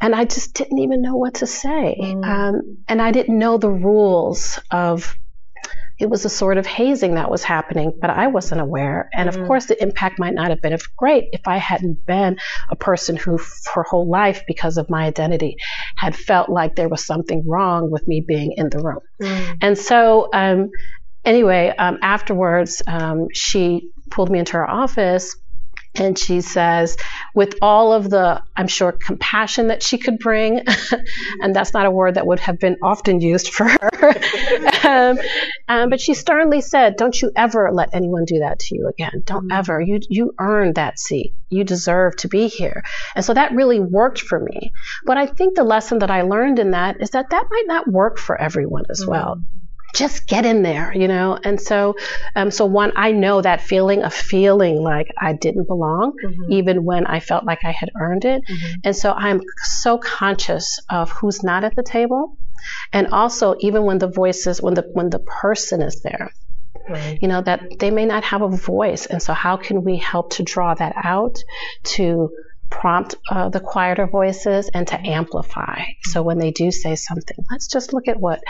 And 0.00 0.14
I 0.14 0.24
just 0.24 0.54
didn't 0.54 0.78
even 0.78 1.02
know 1.02 1.16
what 1.16 1.34
to 1.34 1.46
say. 1.46 1.96
Mm. 2.00 2.24
Um, 2.24 2.78
and 2.88 3.00
I 3.00 3.10
didn't 3.10 3.38
know 3.38 3.58
the 3.58 3.70
rules 3.70 4.58
of 4.70 5.16
it 5.96 6.10
was 6.10 6.24
a 6.24 6.28
sort 6.28 6.58
of 6.58 6.66
hazing 6.66 7.14
that 7.14 7.30
was 7.30 7.44
happening, 7.44 7.92
but 8.00 8.10
I 8.10 8.26
wasn't 8.26 8.60
aware. 8.60 9.08
And 9.12 9.30
mm. 9.30 9.40
of 9.40 9.46
course, 9.46 9.66
the 9.66 9.80
impact 9.80 10.18
might 10.18 10.34
not 10.34 10.50
have 10.50 10.60
been 10.60 10.76
great 10.96 11.28
if 11.32 11.46
I 11.46 11.56
hadn't 11.58 12.04
been 12.04 12.36
a 12.68 12.74
person 12.74 13.16
who, 13.16 13.38
for 13.38 13.82
her 13.82 13.82
whole 13.84 14.08
life, 14.08 14.42
because 14.48 14.76
of 14.76 14.90
my 14.90 15.04
identity, 15.04 15.56
had 15.94 16.16
felt 16.16 16.48
like 16.48 16.74
there 16.74 16.88
was 16.88 17.06
something 17.06 17.46
wrong 17.46 17.92
with 17.92 18.08
me 18.08 18.20
being 18.20 18.54
in 18.56 18.70
the 18.70 18.80
room. 18.80 18.98
Mm. 19.22 19.58
And 19.62 19.78
so, 19.78 20.30
um, 20.34 20.70
anyway, 21.24 21.72
um, 21.78 21.98
afterwards, 22.02 22.82
um, 22.88 23.28
she 23.32 23.90
pulled 24.10 24.30
me 24.30 24.40
into 24.40 24.54
her 24.54 24.68
office 24.68 25.36
And 25.96 26.18
she 26.18 26.40
says, 26.40 26.96
with 27.34 27.56
all 27.60 27.92
of 27.92 28.08
the, 28.08 28.42
I'm 28.56 28.68
sure, 28.68 28.92
compassion 28.92 29.68
that 29.68 29.82
she 29.82 29.98
could 29.98 30.18
bring, 30.18 30.62
and 31.40 31.54
that's 31.54 31.74
not 31.74 31.84
a 31.84 31.90
word 31.90 32.14
that 32.14 32.26
would 32.26 32.38
have 32.40 32.60
been 32.60 32.76
often 32.80 33.20
used 33.20 33.48
for 33.48 33.64
her, 33.68 34.14
um, 34.88 35.18
um, 35.68 35.90
but 35.90 36.00
she 36.00 36.14
sternly 36.14 36.60
said, 36.60 36.96
"Don't 36.96 37.20
you 37.20 37.32
ever 37.34 37.70
let 37.72 37.90
anyone 37.92 38.24
do 38.24 38.38
that 38.38 38.60
to 38.60 38.76
you 38.76 38.88
again. 38.88 39.22
Don't 39.24 39.48
mm-hmm. 39.48 39.58
ever. 39.58 39.80
You 39.80 40.00
you 40.08 40.34
earned 40.38 40.76
that 40.76 40.98
seat. 40.98 41.34
You 41.50 41.64
deserve 41.64 42.16
to 42.18 42.28
be 42.28 42.46
here." 42.46 42.84
And 43.16 43.24
so 43.24 43.34
that 43.34 43.52
really 43.52 43.80
worked 43.80 44.20
for 44.20 44.38
me. 44.38 44.72
But 45.04 45.16
I 45.16 45.26
think 45.26 45.56
the 45.56 45.64
lesson 45.64 45.98
that 45.98 46.10
I 46.10 46.22
learned 46.22 46.58
in 46.60 46.70
that 46.70 47.00
is 47.00 47.10
that 47.10 47.30
that 47.30 47.46
might 47.50 47.66
not 47.66 47.88
work 47.88 48.18
for 48.18 48.40
everyone 48.40 48.84
as 48.90 49.00
mm-hmm. 49.00 49.10
Just 49.94 50.26
get 50.26 50.44
in 50.44 50.62
there, 50.62 50.92
you 50.94 51.08
know? 51.08 51.38
And 51.42 51.60
so, 51.60 51.96
um, 52.34 52.50
so 52.50 52.66
one, 52.66 52.92
I 52.96 53.12
know 53.12 53.40
that 53.40 53.60
feeling 53.60 54.02
of 54.02 54.12
feeling 54.12 54.76
like 54.82 55.08
I 55.20 55.32
didn't 55.32 55.66
belong, 55.66 56.12
mm-hmm. 56.22 56.52
even 56.52 56.84
when 56.84 57.06
I 57.06 57.20
felt 57.20 57.44
like 57.44 57.60
I 57.64 57.70
had 57.72 57.90
earned 57.98 58.24
it. 58.24 58.42
Mm-hmm. 58.46 58.80
And 58.84 58.96
so 58.96 59.12
I'm 59.12 59.40
so 59.62 59.98
conscious 59.98 60.80
of 60.90 61.10
who's 61.10 61.42
not 61.42 61.64
at 61.64 61.76
the 61.76 61.82
table. 61.82 62.36
And 62.92 63.08
also, 63.08 63.56
even 63.60 63.84
when 63.84 63.98
the 63.98 64.08
voices, 64.08 64.60
when 64.60 64.74
the, 64.74 64.88
when 64.92 65.10
the 65.10 65.18
person 65.20 65.82
is 65.82 66.02
there, 66.02 66.30
Right. 66.86 67.18
you 67.22 67.28
know 67.28 67.40
that 67.40 67.78
they 67.78 67.90
may 67.90 68.04
not 68.04 68.24
have 68.24 68.42
a 68.42 68.48
voice 68.48 69.06
and 69.06 69.22
so 69.22 69.32
how 69.32 69.56
can 69.56 69.84
we 69.84 69.96
help 69.96 70.34
to 70.34 70.42
draw 70.42 70.74
that 70.74 70.92
out 71.02 71.38
to 71.84 72.30
prompt 72.70 73.14
uh, 73.30 73.48
the 73.48 73.60
quieter 73.60 74.06
voices 74.06 74.68
and 74.72 74.86
to 74.88 75.00
amplify. 75.00 75.82
So 76.02 76.22
when 76.22 76.38
they 76.38 76.50
do 76.50 76.70
say 76.70 76.96
something, 76.96 77.36
let's 77.50 77.68
just 77.68 77.92
look 77.92 78.08
at 78.08 78.20
what 78.20 78.42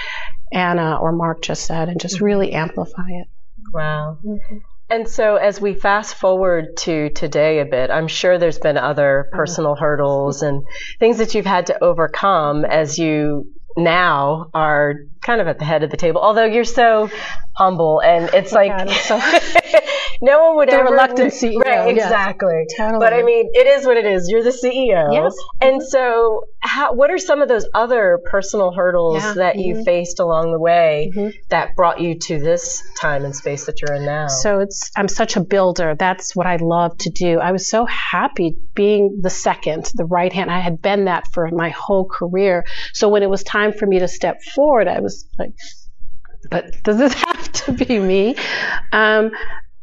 Anna 0.52 0.99
or 1.00 1.12
Mark 1.12 1.42
just 1.42 1.66
said 1.66 1.88
and 1.88 2.00
just 2.00 2.21
really 2.21 2.52
amplify 2.52 3.09
it. 3.09 3.28
Wow. 3.73 4.18
Mm-hmm. 4.25 4.59
And 4.90 5.09
so, 5.09 5.37
as 5.37 5.61
we 5.61 5.75
fast 5.75 6.14
forward 6.14 6.76
to 6.78 7.09
today 7.09 7.61
a 7.61 7.64
bit, 7.64 7.90
I'm 7.90 8.06
sure 8.06 8.38
there's 8.38 8.59
been 8.59 8.76
other 8.76 9.30
personal 9.33 9.75
hurdles 9.75 10.42
and 10.42 10.62
things 11.00 11.18
that 11.18 11.35
you've 11.35 11.47
had 11.47 11.66
to 11.66 11.83
overcome 11.83 12.66
as 12.66 12.99
you 12.99 13.50
now 13.76 14.50
are 14.54 14.94
kind 15.20 15.40
of 15.40 15.48
at 15.48 15.58
the 15.58 15.64
head 15.64 15.82
of 15.82 15.90
the 15.90 15.96
table. 15.96 16.20
Although 16.20 16.44
you're 16.44 16.64
so 16.64 17.10
humble, 17.56 18.00
and 18.00 18.30
it's 18.34 18.52
oh 18.52 18.56
like 18.56 18.90
so 18.90 19.18
no 20.22 20.46
one 20.46 20.56
would 20.56 20.68
the 20.68 20.74
ever 20.74 20.90
reluctant 20.90 21.32
CEO, 21.32 21.64
right? 21.64 21.94
yes. 21.94 22.04
Exactly. 22.04 22.66
Totally. 22.76 22.98
But 22.98 23.12
I 23.12 23.22
mean, 23.22 23.50
it 23.52 23.66
is 23.66 23.86
what 23.86 23.96
it 23.96 24.06
is. 24.06 24.28
You're 24.28 24.42
the 24.42 24.50
CEO, 24.50 25.12
yes. 25.12 25.34
And 25.60 25.82
so, 25.82 26.44
how, 26.60 26.94
what 26.94 27.10
are 27.10 27.18
some 27.18 27.42
of 27.42 27.48
those 27.48 27.66
other 27.74 28.20
personal 28.24 28.72
hurdles 28.72 29.22
yeah. 29.22 29.32
that 29.34 29.56
mm-hmm. 29.56 29.78
you 29.78 29.84
faced 29.84 30.20
along 30.20 30.52
the 30.52 30.58
way 30.58 31.12
mm-hmm. 31.14 31.30
that 31.50 31.76
brought 31.76 32.00
you 32.00 32.18
to 32.18 32.38
this 32.38 32.82
time 33.00 33.24
and 33.24 33.34
space 33.34 33.66
that 33.66 33.80
you're 33.80 33.94
in 33.94 34.04
now? 34.04 34.28
So 34.28 34.60
it's 34.60 34.90
I'm 34.96 35.08
such 35.08 35.36
a 35.36 35.40
builder. 35.40 35.94
That's 35.98 36.34
what 36.34 36.46
I 36.46 36.56
love 36.56 36.96
to 36.98 37.10
do. 37.10 37.38
I 37.40 37.52
was 37.52 37.68
so 37.68 37.86
happy 37.86 38.56
being 38.74 39.20
the 39.22 39.30
second, 39.30 39.90
the 39.94 40.04
right 40.04 40.32
hand. 40.32 40.50
I 40.50 40.60
had 40.60 40.80
been 40.80 41.06
that 41.06 41.26
for 41.32 41.48
my 41.50 41.70
whole 41.70 42.06
career. 42.06 42.64
So 42.92 43.08
when 43.08 43.22
it 43.22 43.30
was 43.30 43.42
time 43.42 43.63
for 43.73 43.87
me 43.87 43.99
to 44.00 44.09
step 44.09 44.42
forward, 44.42 44.88
I 44.88 45.00
was 45.00 45.26
like, 45.38 45.54
but 46.50 46.83
does 46.83 46.99
this 46.99 47.14
have 47.26 47.52
to 47.52 47.73
be 47.73 47.99
me? 47.99 48.37
Um, 48.92 49.33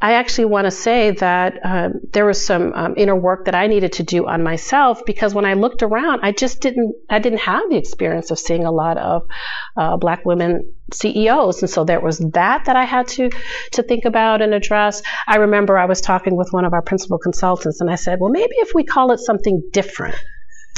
I 0.04 0.14
actually 0.14 0.46
want 0.46 0.66
to 0.66 0.72
say 0.72 1.12
that 1.12 1.60
um, 1.64 2.02
there 2.12 2.26
was 2.26 2.44
some 2.44 2.74
um, 2.74 2.96
inner 2.98 3.16
work 3.16 3.46
that 3.46 3.54
I 3.54 3.68
needed 3.68 3.94
to 3.94 4.04
do 4.04 4.28
on 4.28 4.42
myself 4.42 5.06
because 5.06 5.36
when 5.36 5.46
I 5.46 5.54
looked 5.54 5.84
around, 5.84 6.22
I 6.24 6.32
just 6.32 6.60
didn't 6.60 6.96
I 7.08 7.20
didn't 7.20 7.40
have 7.40 7.70
the 7.70 7.78
experience 7.78 8.32
of 8.32 8.40
seeing 8.40 8.66
a 8.66 8.72
lot 8.72 8.98
of 8.98 9.28
uh, 9.78 9.98
black 9.98 10.26
women 10.26 10.74
CEOs, 10.92 11.62
and 11.62 11.70
so 11.70 11.84
there 11.84 12.00
was 12.00 12.18
that 12.18 12.66
that 12.66 12.76
I 12.76 12.86
had 12.86 13.10
to 13.10 13.30
to 13.74 13.84
think 13.84 14.06
about 14.06 14.42
and 14.42 14.56
address. 14.56 15.04
I 15.28 15.38
remember 15.38 15.78
I 15.78 15.86
was 15.86 16.02
talking 16.02 16.36
with 16.36 16.50
one 16.52 16.66
of 16.66 16.74
our 16.74 16.82
principal 16.82 17.20
consultants, 17.20 17.80
and 17.80 17.90
I 17.90 17.96
said, 17.96 18.20
well, 18.20 18.32
maybe 18.32 18.56
if 18.58 18.74
we 18.74 18.84
call 18.84 19.12
it 19.12 19.20
something 19.20 19.62
different. 19.72 20.16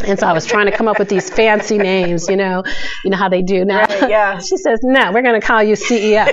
And 0.04 0.20
so 0.20 0.28
I 0.28 0.34
was 0.34 0.46
trying 0.46 0.66
to 0.66 0.72
come 0.72 0.88
up 0.88 0.98
with 0.98 1.10
these 1.10 1.30
fancy 1.30 1.78
names, 1.78 2.28
you 2.28 2.36
know, 2.36 2.64
you 3.04 3.12
know 3.12 3.18
how 3.18 3.30
they 3.30 3.42
do 3.44 3.64
now. 3.64 3.86
Right, 3.86 4.10
yeah. 4.10 4.40
She 4.44 4.58
says, 4.58 4.80
"No, 4.82 5.12
we're 5.12 5.22
going 5.22 5.40
to 5.40 5.46
call 5.46 5.62
you 5.62 5.76
CEO. 5.76 6.26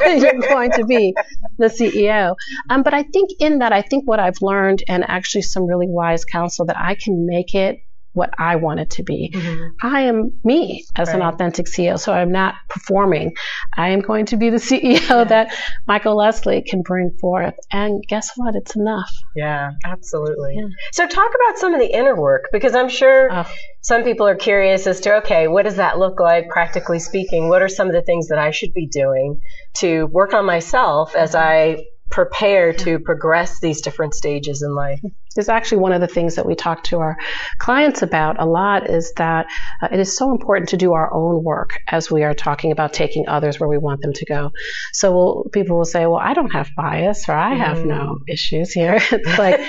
You're 0.20 0.40
going 0.40 0.70
to 0.72 0.84
be 0.84 1.14
the 1.58 1.66
CEO." 1.66 2.36
Um, 2.68 2.82
but 2.82 2.94
I 2.94 3.02
think 3.02 3.30
in 3.40 3.58
that, 3.58 3.72
I 3.72 3.82
think 3.82 4.06
what 4.06 4.20
I've 4.20 4.40
learned, 4.40 4.84
and 4.88 5.04
actually 5.08 5.42
some 5.42 5.66
really 5.66 5.88
wise 5.88 6.24
counsel, 6.24 6.66
that 6.66 6.78
I 6.78 6.94
can 6.94 7.26
make 7.26 7.54
it 7.54 7.80
what 8.12 8.30
I 8.38 8.56
want 8.56 8.80
it 8.80 8.90
to 8.90 9.02
be. 9.02 9.30
Mm-hmm. 9.32 9.86
I 9.86 10.02
am 10.02 10.32
me 10.44 10.84
as 10.96 11.08
right. 11.08 11.16
an 11.16 11.22
authentic 11.22 11.66
CEO, 11.66 11.98
so 11.98 12.12
I'm 12.12 12.32
not 12.32 12.54
performing. 12.68 13.34
I 13.76 13.90
am 13.90 14.00
going 14.00 14.26
to 14.26 14.36
be 14.36 14.50
the 14.50 14.56
CEO 14.70 15.08
yeah. 15.08 15.24
that 15.24 15.54
Michael 15.86 16.16
Leslie 16.16 16.62
can 16.62 16.82
bring 16.82 17.10
forth. 17.20 17.54
And 17.70 18.04
guess 18.06 18.32
what? 18.36 18.54
It's 18.56 18.74
enough. 18.74 19.12
Yeah, 19.36 19.70
absolutely. 19.84 20.56
Yeah. 20.56 20.68
So 20.92 21.06
talk 21.06 21.30
about 21.34 21.58
some 21.58 21.74
of 21.74 21.80
the 21.80 21.94
inner 21.94 22.20
work 22.20 22.48
because 22.52 22.74
I'm 22.74 22.88
sure 22.88 23.28
oh. 23.30 23.50
some 23.80 24.02
people 24.02 24.26
are 24.26 24.36
curious 24.36 24.86
as 24.86 25.00
to 25.00 25.18
okay, 25.18 25.48
what 25.48 25.64
does 25.64 25.76
that 25.76 25.98
look 25.98 26.18
like 26.18 26.48
practically 26.48 26.98
speaking? 26.98 27.48
What 27.48 27.62
are 27.62 27.68
some 27.68 27.86
of 27.86 27.92
the 27.92 28.02
things 28.02 28.28
that 28.28 28.38
I 28.38 28.50
should 28.50 28.72
be 28.72 28.86
doing 28.86 29.40
to 29.74 30.06
work 30.06 30.34
on 30.34 30.44
myself 30.44 31.14
as 31.14 31.34
I 31.34 31.84
prepare 32.10 32.72
to 32.72 32.98
progress 32.98 33.60
these 33.60 33.80
different 33.80 34.14
stages 34.14 34.62
in 34.62 34.74
life. 34.74 35.00
is 35.36 35.48
actually 35.48 35.78
one 35.78 35.92
of 35.92 36.00
the 36.00 36.08
things 36.08 36.34
that 36.34 36.44
we 36.44 36.56
talk 36.56 36.82
to 36.82 36.98
our 36.98 37.16
clients 37.58 38.02
about 38.02 38.40
a 38.40 38.44
lot 38.44 38.90
is 38.90 39.12
that 39.16 39.46
uh, 39.80 39.88
it 39.92 40.00
is 40.00 40.16
so 40.16 40.32
important 40.32 40.68
to 40.68 40.76
do 40.76 40.92
our 40.92 41.12
own 41.14 41.44
work 41.44 41.78
as 41.88 42.10
we 42.10 42.24
are 42.24 42.34
talking 42.34 42.72
about 42.72 42.92
taking 42.92 43.28
others 43.28 43.60
where 43.60 43.68
we 43.68 43.78
want 43.78 44.02
them 44.02 44.12
to 44.12 44.24
go. 44.24 44.50
So 44.92 45.14
we'll, 45.14 45.44
people 45.52 45.76
will 45.76 45.84
say, 45.84 46.06
well, 46.06 46.20
I 46.20 46.34
don't 46.34 46.50
have 46.50 46.70
bias 46.76 47.28
or 47.28 47.34
I 47.34 47.54
have 47.54 47.78
mm. 47.78 47.86
no 47.86 48.18
issues 48.28 48.72
here. 48.72 48.98
it's 49.12 49.38
like, 49.38 49.60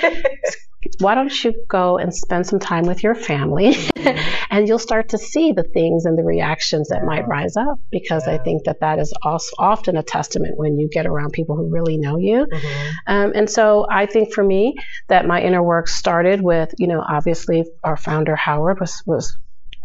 why 0.98 1.14
don't 1.14 1.44
you 1.44 1.54
go 1.68 1.98
and 1.98 2.14
spend 2.14 2.46
some 2.46 2.58
time 2.58 2.84
with 2.84 3.02
your 3.02 3.14
family 3.14 3.74
mm-hmm. 3.74 4.34
and 4.50 4.66
you'll 4.66 4.78
start 4.78 5.10
to 5.10 5.18
see 5.18 5.52
the 5.52 5.62
things 5.62 6.04
and 6.04 6.18
the 6.18 6.24
reactions 6.24 6.88
that 6.88 7.04
might 7.04 7.26
rise 7.28 7.56
up 7.56 7.78
because 7.90 8.26
yeah. 8.26 8.34
I 8.34 8.38
think 8.38 8.64
that 8.64 8.80
that 8.80 8.98
is 8.98 9.12
also 9.22 9.54
often 9.58 9.96
a 9.96 10.02
testament 10.02 10.54
when 10.56 10.78
you 10.78 10.88
get 10.88 11.06
around 11.06 11.32
people 11.32 11.56
who 11.56 11.70
really 11.70 11.98
know 11.98 12.18
you. 12.18 12.46
Mm-hmm. 12.46 12.88
Um, 13.06 13.32
and 13.34 13.48
so 13.48 13.86
I 13.90 14.06
think 14.06 14.32
for 14.32 14.42
me 14.42 14.74
that 15.08 15.26
my 15.26 15.40
inner 15.40 15.62
work 15.62 15.88
started 15.88 16.42
with, 16.42 16.74
you 16.78 16.88
know, 16.88 17.00
obviously 17.00 17.64
our 17.84 17.96
founder 17.96 18.36
Howard 18.36 18.80
was, 18.80 19.02
was 19.06 19.36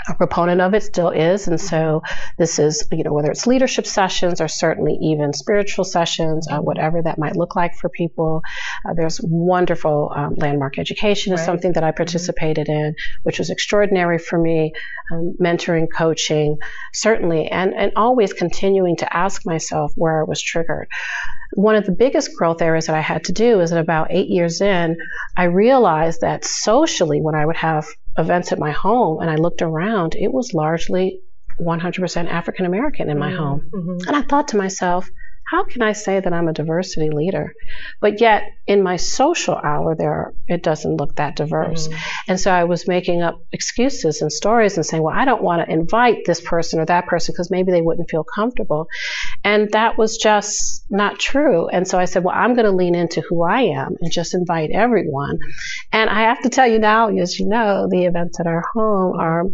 a 0.08 0.14
proponent 0.16 0.62
of 0.62 0.74
it 0.74 0.84
still 0.84 1.10
is 1.10 1.48
and 1.48 1.60
so 1.60 2.02
this 2.38 2.60
is 2.60 2.88
you 2.92 3.04
know 3.04 3.14
whether 3.14 3.32
it's 3.32 3.48
leadership 3.48 3.86
sessions 3.86 4.40
or 4.40 4.48
certainly 4.48 4.98
even 5.02 5.34
spiritual 5.34 5.84
sessions 5.84 6.48
uh, 6.50 6.60
whatever 6.60 7.02
that 7.02 7.18
might 7.18 7.36
look 7.36 7.56
like 7.56 7.76
for 7.76 7.90
people 7.90 8.42
uh, 8.88 8.94
there's 8.94 9.20
wonderful 9.24 10.12
um, 10.16 10.36
landmark 10.36 10.78
education 10.78 11.34
is 11.34 11.40
right. 11.40 11.46
something 11.46 11.74
that 11.74 11.84
i 11.84 11.90
mm-hmm. 11.90 11.98
participated 11.98 12.70
in 12.70 12.96
which 13.24 13.40
was 13.40 13.50
extraordinary 13.50 14.18
for 14.18 14.40
me 14.40 14.72
um, 15.12 15.34
mentoring 15.42 15.88
coaching 15.92 16.58
certainly 16.94 17.48
and 17.48 17.74
and 17.74 17.92
always 17.96 18.34
continuing 18.34 18.96
to 18.96 19.16
ask 19.16 19.46
myself 19.46 19.92
where 19.96 20.22
i 20.22 20.24
was 20.24 20.42
triggered 20.42 20.88
one 21.54 21.76
of 21.76 21.86
the 21.86 21.92
biggest 21.92 22.36
growth 22.36 22.62
areas 22.62 22.88
that 22.88 22.96
I 22.96 23.00
had 23.00 23.24
to 23.26 23.32
do 23.32 23.62
is 23.62 23.70
that 23.70 23.80
about 23.80 24.08
eight 24.10 24.28
years 24.28 24.60
in, 24.60 24.98
I 25.36 25.46
realized 25.46 26.20
that 26.20 26.44
socially, 26.44 27.22
when 27.22 27.36
I 27.36 27.46
would 27.46 27.56
have 27.56 27.88
events 28.18 28.52
at 28.52 28.60
my 28.60 28.72
home 28.72 29.22
and 29.22 29.30
I 29.30 29.36
looked 29.36 29.62
around, 29.62 30.16
it 30.16 30.32
was 30.32 30.54
largely 30.54 31.22
100% 31.62 32.28
African 32.30 32.66
American 32.66 33.10
in 33.10 33.18
my 33.18 33.32
mm-hmm. 33.32 33.44
home. 33.44 33.70
Mm-hmm. 33.74 34.08
And 34.08 34.16
I 34.16 34.22
thought 34.22 34.50
to 34.50 34.58
myself, 34.58 35.10
how 35.50 35.64
can 35.64 35.82
I 35.82 35.94
say 35.94 36.20
that 36.20 36.34
I'm 36.34 36.48
a 36.48 36.54
diversity 36.54 37.10
leader? 37.10 37.54
But 38.02 38.20
yet 38.20 38.44
in 38.68 38.84
my 38.84 38.98
social 38.98 39.56
hour 39.56 39.96
there, 39.96 40.34
it 40.48 40.62
doesn't 40.62 40.98
look 40.98 41.16
that 41.16 41.38
diverse. 41.38 41.88
Mm-hmm. 41.88 41.98
And 42.28 42.40
so 42.40 42.52
I 42.52 42.66
was 42.66 42.88
making 42.88 43.22
up 43.22 43.42
excuses 43.54 44.22
and 44.22 44.32
stories 44.32 44.76
and 44.76 44.86
saying, 44.86 45.02
well, 45.02 45.16
I 45.16 45.24
don't 45.24 45.42
want 45.42 45.66
to 45.66 45.74
invite 45.74 46.26
this 46.26 46.42
person 46.42 46.80
or 46.80 46.86
that 46.86 47.08
person 47.08 47.34
because 47.34 47.50
maybe 47.50 47.72
they 47.72 47.82
wouldn't 47.82 48.10
feel 48.10 48.26
comfortable. 48.26 48.88
And 49.44 49.72
that 49.72 49.98
was 49.98 50.18
just 50.18 50.86
not 50.90 51.18
true. 51.18 51.70
And 51.70 51.88
so 51.88 51.98
I 51.98 52.06
said, 52.06 52.26
well, 52.26 52.36
I'm 52.36 52.54
going 52.54 52.66
to 52.66 52.72
lean 52.72 52.96
into 52.96 53.22
who 53.22 53.44
I 53.44 53.62
am 53.62 53.96
and 54.02 54.12
just 54.12 54.34
invite 54.34 54.72
everyone. 54.72 55.40
And 55.94 56.10
I 56.10 56.24
have 56.24 56.42
to 56.42 56.50
tell 56.50 56.68
you 56.68 56.80
now, 56.80 57.08
as 57.08 57.40
you 57.40 57.48
know, 57.48 57.88
the 57.90 58.06
events 58.06 58.42
at 58.42 58.48
our 58.48 58.64
home 58.74 59.18
are 59.18 59.46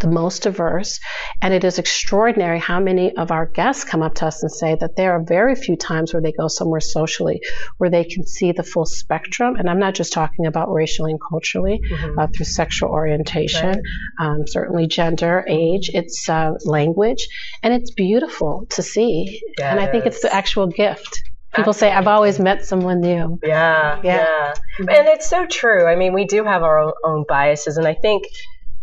the 0.00 0.08
most 0.08 0.42
diverse. 0.42 1.00
And 1.40 1.54
it 1.54 1.64
is 1.64 1.78
extraordinary 1.78 2.58
how 2.58 2.80
many 2.80 3.16
of 3.16 3.30
our 3.30 3.46
guests 3.46 3.84
come 3.84 4.02
up 4.02 4.14
to 4.16 4.26
us 4.26 4.42
and 4.42 4.50
say 4.50 4.76
that 4.80 4.96
there 4.96 5.12
are 5.12 5.22
very 5.22 5.54
few 5.54 5.76
times 5.76 6.12
where 6.12 6.22
they 6.22 6.32
go 6.32 6.48
somewhere 6.48 6.80
socially 6.80 7.40
where 7.78 7.90
they 7.90 8.04
can 8.04 8.26
see 8.26 8.52
the 8.52 8.62
full 8.62 8.86
spectrum. 8.86 9.56
And 9.56 9.68
I'm 9.70 9.78
not 9.78 9.94
just 9.94 10.12
talking 10.12 10.46
about 10.46 10.72
racially 10.72 11.12
and 11.12 11.20
culturally, 11.20 11.80
mm-hmm. 11.80 12.18
uh, 12.18 12.26
through 12.28 12.46
sexual 12.46 12.90
orientation, 12.90 13.68
right. 13.68 13.82
um, 14.18 14.46
certainly 14.46 14.86
gender, 14.86 15.44
age, 15.48 15.90
it's 15.94 16.28
uh, 16.28 16.52
language, 16.64 17.28
and 17.62 17.72
it's 17.72 17.90
beautiful 17.90 18.66
to 18.70 18.82
see. 18.82 19.40
Yes. 19.58 19.70
And 19.70 19.80
I 19.80 19.86
think 19.86 20.06
it's 20.06 20.20
the 20.20 20.34
actual 20.34 20.66
gift. 20.66 21.22
People 21.52 21.70
Absolutely. 21.70 21.80
say, 21.80 21.92
I've 21.92 22.06
always 22.06 22.38
met 22.38 22.64
someone 22.64 23.00
new. 23.00 23.40
Yeah, 23.42 24.00
yeah, 24.04 24.52
yeah. 24.78 24.96
And 24.96 25.08
it's 25.08 25.28
so 25.28 25.46
true. 25.46 25.84
I 25.84 25.96
mean, 25.96 26.12
we 26.12 26.24
do 26.24 26.44
have 26.44 26.62
our 26.62 26.78
own, 26.78 26.92
own 27.04 27.24
biases. 27.28 27.76
And 27.76 27.88
I 27.88 27.94
think 27.94 28.22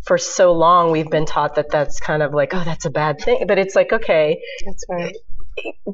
for 0.07 0.17
so 0.17 0.53
long 0.53 0.91
we've 0.91 1.09
been 1.09 1.25
taught 1.25 1.55
that 1.55 1.69
that's 1.69 1.99
kind 1.99 2.23
of 2.23 2.33
like, 2.33 2.53
oh, 2.53 2.63
that's 2.63 2.85
a 2.85 2.89
bad 2.89 3.19
thing. 3.19 3.45
But 3.47 3.59
it's 3.59 3.75
like, 3.75 3.91
okay, 3.91 4.41
that's 4.65 4.83
right. 4.89 5.15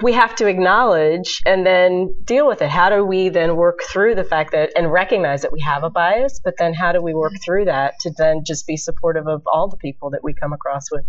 We 0.02 0.14
have 0.14 0.36
to 0.36 0.48
acknowledge 0.48 1.42
and 1.46 1.66
then 1.66 2.14
deal 2.24 2.48
with 2.48 2.62
it. 2.62 2.70
How 2.70 2.90
do 2.90 3.04
we 3.06 3.30
then 3.30 3.56
work 3.56 3.82
through 3.84 4.16
the 4.16 4.24
fact 4.24 4.52
that 4.52 4.72
and 4.76 4.92
recognize 4.92 5.44
that 5.44 5.52
we 5.52 5.62
have 5.62 5.84
a 5.84 5.90
bias, 5.90 6.40
but 6.44 6.56
then 6.58 6.74
how 6.74 6.92
do 6.92 7.02
we 7.02 7.14
work 7.14 7.34
through 7.44 7.66
that 7.66 8.00
to 8.02 8.12
then 8.18 8.44
just 8.46 8.68
be 8.68 8.78
supportive 8.78 9.28
of 9.28 9.44
all 9.52 9.70
the 9.70 9.78
people 9.78 10.10
that 10.12 10.24
we 10.24 10.34
come 10.34 10.54
across 10.54 10.92
with 10.92 11.06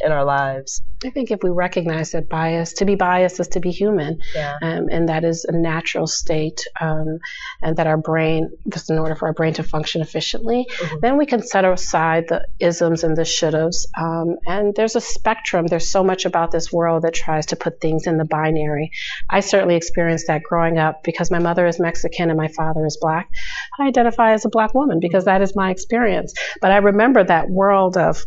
in 0.00 0.12
our 0.12 0.24
lives? 0.24 0.82
I 1.04 1.10
think 1.10 1.30
if 1.30 1.40
we 1.42 1.50
recognize 1.50 2.10
that 2.12 2.28
bias, 2.28 2.72
to 2.74 2.84
be 2.84 2.96
biased 2.96 3.38
is 3.38 3.48
to 3.48 3.60
be 3.60 3.70
human, 3.70 4.20
Yeah. 4.34 4.56
um, 4.62 4.88
and 4.90 5.08
that 5.08 5.24
is 5.24 5.44
a 5.44 5.52
natural 5.52 6.06
state, 6.08 6.60
um, 6.80 7.18
and 7.62 7.76
that 7.76 7.86
our 7.86 7.96
brain, 7.96 8.50
just 8.68 8.90
in 8.90 8.98
order 8.98 9.14
for 9.14 9.28
our 9.28 9.32
brain 9.32 9.54
to 9.54 9.62
function 9.62 10.00
efficiently, 10.02 10.66
then 11.00 11.16
we 11.16 11.26
can 11.26 11.42
set 11.42 11.64
aside 11.64 12.24
the 12.28 12.46
isms 12.58 13.04
and 13.04 13.16
the 13.16 13.22
shouldas. 13.22 13.86
Um, 13.96 14.36
and 14.46 14.74
there's 14.74 14.96
a 14.96 15.00
spectrum. 15.00 15.66
There's 15.66 15.90
so 15.90 16.02
much 16.02 16.24
about 16.24 16.50
this 16.50 16.72
world 16.72 17.02
that 17.02 17.14
tries 17.14 17.46
to 17.46 17.56
put 17.56 17.80
things 17.80 17.97
in 18.06 18.16
the 18.16 18.24
binary. 18.24 18.90
I 19.28 19.40
certainly 19.40 19.76
experienced 19.76 20.26
that 20.28 20.42
growing 20.42 20.78
up 20.78 21.02
because 21.02 21.30
my 21.30 21.38
mother 21.38 21.66
is 21.66 21.80
Mexican 21.80 22.30
and 22.30 22.38
my 22.38 22.48
father 22.48 22.84
is 22.86 22.98
black. 23.00 23.28
I 23.78 23.86
identify 23.86 24.32
as 24.32 24.44
a 24.44 24.48
black 24.48 24.74
woman 24.74 25.00
because 25.00 25.24
that 25.24 25.42
is 25.42 25.54
my 25.56 25.70
experience. 25.70 26.34
But 26.60 26.72
I 26.72 26.78
remember 26.78 27.24
that 27.24 27.48
world 27.48 27.96
of 27.96 28.24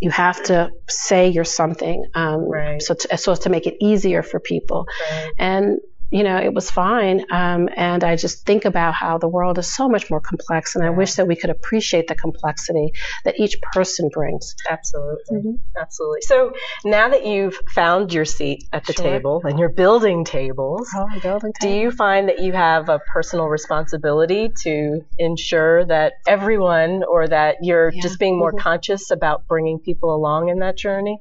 you 0.00 0.10
have 0.10 0.40
to 0.44 0.70
say 0.88 1.28
you're 1.28 1.44
something 1.44 2.04
um, 2.14 2.48
Right. 2.48 2.80
so, 2.80 2.94
to, 2.94 3.16
so 3.16 3.32
as 3.32 3.40
to 3.40 3.50
make 3.50 3.66
it 3.66 3.76
easier 3.80 4.22
for 4.22 4.38
people. 4.38 4.86
Right. 5.10 5.32
And 5.38 5.78
you 6.10 6.22
know, 6.22 6.38
it 6.38 6.54
was 6.54 6.70
fine. 6.70 7.24
Um, 7.30 7.68
and 7.76 8.02
I 8.02 8.16
just 8.16 8.46
think 8.46 8.64
about 8.64 8.94
how 8.94 9.18
the 9.18 9.28
world 9.28 9.58
is 9.58 9.72
so 9.74 9.88
much 9.88 10.10
more 10.10 10.20
complex, 10.20 10.74
and 10.74 10.84
I 10.84 10.90
wish 10.90 11.14
that 11.14 11.26
we 11.28 11.36
could 11.36 11.50
appreciate 11.50 12.08
the 12.08 12.14
complexity 12.14 12.92
that 13.24 13.38
each 13.38 13.56
person 13.72 14.08
brings. 14.12 14.54
Absolutely. 14.68 15.58
Absolutely. 15.78 16.20
So 16.22 16.52
now 16.84 17.08
that 17.10 17.26
you've 17.26 17.56
found 17.74 18.12
your 18.12 18.24
seat 18.24 18.64
at 18.72 18.84
the 18.86 18.92
Sure. 18.94 19.04
table 19.04 19.42
and 19.44 19.58
you're 19.58 19.68
building 19.68 20.24
tables, 20.24 20.88
Oh, 20.96 21.08
building 21.22 21.52
do 21.60 21.68
you 21.68 21.90
find 21.90 22.28
that 22.28 22.40
you 22.40 22.52
have 22.52 22.88
a 22.88 22.98
personal 23.12 23.46
responsibility 23.46 24.50
to 24.62 25.04
ensure 25.18 25.84
that 25.86 26.14
everyone 26.26 27.02
or 27.04 27.28
that 27.28 27.56
you're 27.62 27.90
Yeah. 27.92 28.02
just 28.02 28.18
being 28.18 28.38
more 28.38 28.52
Mhm. 28.52 28.58
conscious 28.60 29.10
about 29.10 29.46
bringing 29.46 29.78
people 29.78 30.14
along 30.14 30.48
in 30.48 30.60
that 30.60 30.76
journey? 30.76 31.18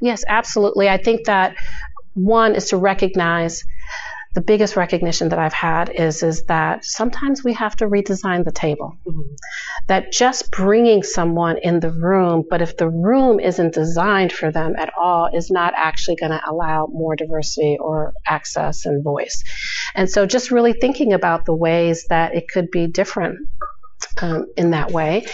Yes, 0.00 0.24
absolutely. 0.28 0.88
I 0.88 0.98
think 0.98 1.26
that 1.26 1.56
one 2.14 2.54
is 2.54 2.70
to 2.70 2.76
recognize 2.76 3.64
the 4.36 4.42
biggest 4.42 4.76
recognition 4.76 5.30
that 5.30 5.38
I've 5.38 5.54
had 5.54 5.88
is 5.88 6.22
is 6.22 6.44
that 6.44 6.84
sometimes 6.84 7.42
we 7.42 7.54
have 7.54 7.74
to 7.76 7.86
redesign 7.86 8.44
the 8.44 8.52
table. 8.52 8.98
Mm-hmm. 9.06 9.32
That 9.86 10.12
just 10.12 10.50
bringing 10.50 11.02
someone 11.02 11.56
in 11.62 11.80
the 11.80 11.90
room, 11.90 12.44
but 12.50 12.60
if 12.60 12.76
the 12.76 12.90
room 12.90 13.40
isn't 13.40 13.72
designed 13.72 14.34
for 14.34 14.52
them 14.52 14.74
at 14.76 14.92
all, 14.94 15.30
is 15.32 15.50
not 15.50 15.72
actually 15.74 16.16
going 16.16 16.32
to 16.32 16.42
allow 16.46 16.86
more 16.92 17.16
diversity 17.16 17.78
or 17.80 18.12
access 18.26 18.84
and 18.84 19.02
voice. 19.02 19.42
And 19.94 20.10
so, 20.10 20.26
just 20.26 20.50
really 20.50 20.74
thinking 20.74 21.14
about 21.14 21.46
the 21.46 21.54
ways 21.54 22.04
that 22.10 22.34
it 22.34 22.46
could 22.46 22.70
be 22.70 22.88
different 22.88 23.38
um, 24.22 24.46
in 24.56 24.70
that 24.70 24.90
way. 24.90 25.26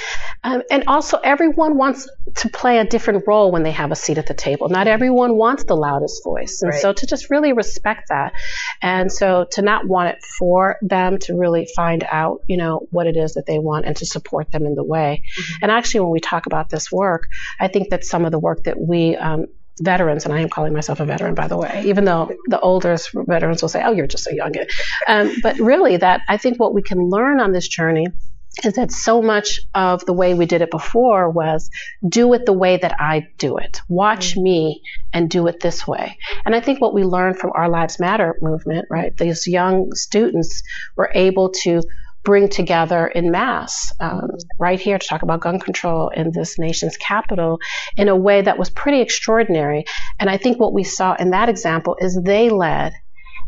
Um, 0.44 0.62
and 0.70 0.84
also, 0.86 1.18
everyone 1.18 1.76
wants 1.76 2.08
to 2.36 2.48
play 2.48 2.78
a 2.78 2.84
different 2.84 3.24
role 3.26 3.52
when 3.52 3.62
they 3.62 3.70
have 3.70 3.92
a 3.92 3.96
seat 3.96 4.18
at 4.18 4.26
the 4.26 4.34
table. 4.34 4.68
Not 4.68 4.88
everyone 4.88 5.36
wants 5.36 5.64
the 5.64 5.76
loudest 5.76 6.24
voice. 6.24 6.62
And 6.62 6.70
Right. 6.70 6.80
so, 6.80 6.92
to 6.92 7.06
just 7.06 7.30
really 7.30 7.52
respect 7.52 8.08
that. 8.08 8.32
And 8.80 9.10
so, 9.10 9.46
to 9.52 9.62
not 9.62 9.86
want 9.86 10.10
it 10.10 10.24
for 10.38 10.78
them, 10.82 11.18
to 11.20 11.34
really 11.34 11.68
find 11.76 12.04
out, 12.10 12.40
you 12.48 12.56
know, 12.56 12.86
what 12.90 13.06
it 13.06 13.16
is 13.16 13.34
that 13.34 13.46
they 13.46 13.58
want 13.58 13.86
and 13.86 13.96
to 13.96 14.06
support 14.06 14.50
them 14.50 14.66
in 14.66 14.74
the 14.74 14.84
way. 14.84 15.22
And 15.60 15.70
actually, 15.70 16.00
when 16.00 16.10
we 16.10 16.20
talk 16.20 16.46
about 16.46 16.70
this 16.70 16.90
work, 16.90 17.24
I 17.60 17.68
think 17.68 17.90
that 17.90 18.04
some 18.04 18.24
of 18.24 18.32
the 18.32 18.38
work 18.38 18.64
that 18.64 18.78
we, 18.80 19.16
um, 19.16 19.46
veterans, 19.80 20.24
and 20.24 20.34
I 20.34 20.40
am 20.40 20.48
calling 20.48 20.72
myself 20.72 21.00
a 21.00 21.04
veteran, 21.04 21.34
by 21.34 21.48
the 21.48 21.56
way, 21.56 21.84
even 21.86 22.04
though 22.04 22.30
the 22.46 22.60
older 22.60 22.96
veterans 23.14 23.62
will 23.62 23.68
say, 23.68 23.82
oh, 23.82 23.92
you're 23.92 24.06
just 24.06 24.26
a 24.26 24.30
youngin. 24.30 24.70
Um, 25.08 25.34
but 25.42 25.58
really, 25.58 25.96
that 25.96 26.20
I 26.28 26.36
think 26.36 26.58
what 26.58 26.74
we 26.74 26.82
can 26.82 27.08
learn 27.08 27.40
on 27.40 27.52
this 27.52 27.68
journey 27.68 28.08
is 28.64 28.74
that 28.74 28.92
so 28.92 29.22
much 29.22 29.60
of 29.74 30.04
the 30.04 30.12
way 30.12 30.34
we 30.34 30.46
did 30.46 30.62
it 30.62 30.70
before 30.70 31.30
was 31.30 31.70
do 32.06 32.32
it 32.34 32.44
the 32.44 32.52
way 32.52 32.76
that 32.76 33.00
I 33.00 33.28
do 33.38 33.56
it. 33.56 33.80
Watch 33.88 34.36
me 34.36 34.82
and 35.12 35.30
do 35.30 35.46
it 35.46 35.60
this 35.60 35.86
way. 35.86 36.18
And 36.44 36.54
I 36.54 36.60
think 36.60 36.80
what 36.80 36.94
we 36.94 37.04
learned 37.04 37.38
from 37.38 37.52
our 37.54 37.68
Lives 37.68 37.98
Matter 37.98 38.36
movement, 38.42 38.86
right? 38.90 39.16
These 39.16 39.46
young 39.46 39.92
students 39.94 40.62
were 40.96 41.10
able 41.14 41.50
to 41.62 41.82
bring 42.24 42.48
together 42.48 43.06
in 43.06 43.30
mass 43.30 43.92
um, 43.98 44.28
right 44.58 44.80
here 44.80 44.98
to 44.98 45.06
talk 45.08 45.22
about 45.22 45.40
gun 45.40 45.58
control 45.58 46.08
in 46.10 46.30
this 46.30 46.58
nation's 46.58 46.96
capital 46.96 47.58
in 47.96 48.08
a 48.08 48.14
way 48.14 48.42
that 48.42 48.58
was 48.58 48.70
pretty 48.70 49.00
extraordinary. 49.00 49.84
And 50.20 50.30
I 50.30 50.36
think 50.36 50.60
what 50.60 50.72
we 50.72 50.84
saw 50.84 51.14
in 51.14 51.30
that 51.30 51.48
example 51.48 51.96
is 51.98 52.20
they 52.22 52.48
led 52.48 52.92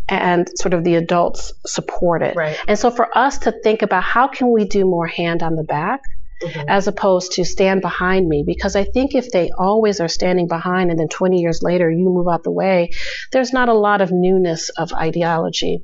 and 0.08 0.48
sort 0.56 0.74
of 0.74 0.84
the 0.84 0.96
adults 0.96 1.52
supported. 1.66 2.36
Right. 2.36 2.58
And 2.68 2.78
so 2.78 2.90
for 2.90 3.16
us 3.16 3.38
to 3.38 3.52
think 3.52 3.82
about 3.82 4.02
how 4.02 4.28
can 4.28 4.52
we 4.52 4.64
do 4.64 4.84
more 4.84 5.06
hand 5.06 5.42
on 5.42 5.56
the 5.56 5.64
back 5.64 6.00
mm-hmm. 6.42 6.68
as 6.68 6.88
opposed 6.88 7.32
to 7.32 7.44
stand 7.44 7.80
behind 7.80 8.28
me 8.28 8.44
because 8.46 8.76
I 8.76 8.84
think 8.84 9.14
if 9.14 9.30
they 9.30 9.50
always 9.56 10.00
are 10.00 10.08
standing 10.08 10.48
behind 10.48 10.90
and 10.90 10.98
then 10.98 11.08
20 11.08 11.40
years 11.40 11.62
later 11.62 11.90
you 11.90 12.10
move 12.10 12.28
out 12.28 12.42
the 12.42 12.50
way, 12.50 12.90
there's 13.32 13.52
not 13.52 13.68
a 13.68 13.74
lot 13.74 14.00
of 14.00 14.10
newness 14.12 14.68
of 14.70 14.92
ideology 14.92 15.82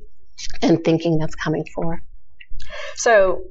and 0.61 0.83
thinking 0.83 1.17
that's 1.17 1.35
coming 1.35 1.65
forward. 1.73 2.01
So 2.95 3.43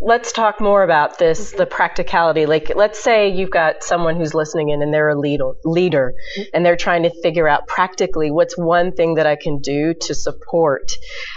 let's 0.00 0.32
talk 0.32 0.60
more 0.60 0.82
about 0.82 1.18
this 1.18 1.52
the 1.52 1.66
practicality. 1.66 2.46
Like 2.46 2.72
let's 2.74 2.98
say 2.98 3.28
you've 3.28 3.50
got 3.50 3.82
someone 3.82 4.16
who's 4.16 4.34
listening 4.34 4.70
in 4.70 4.82
and 4.82 4.92
they're 4.92 5.08
a 5.08 5.18
leader 5.18 5.52
leader 5.64 6.14
and 6.52 6.64
they're 6.64 6.76
trying 6.76 7.04
to 7.04 7.10
figure 7.22 7.48
out 7.48 7.66
practically 7.66 8.30
what's 8.30 8.56
one 8.56 8.92
thing 8.92 9.14
that 9.14 9.26
i 9.26 9.36
can 9.36 9.58
do 9.58 9.94
to 9.94 10.14
support 10.14 10.92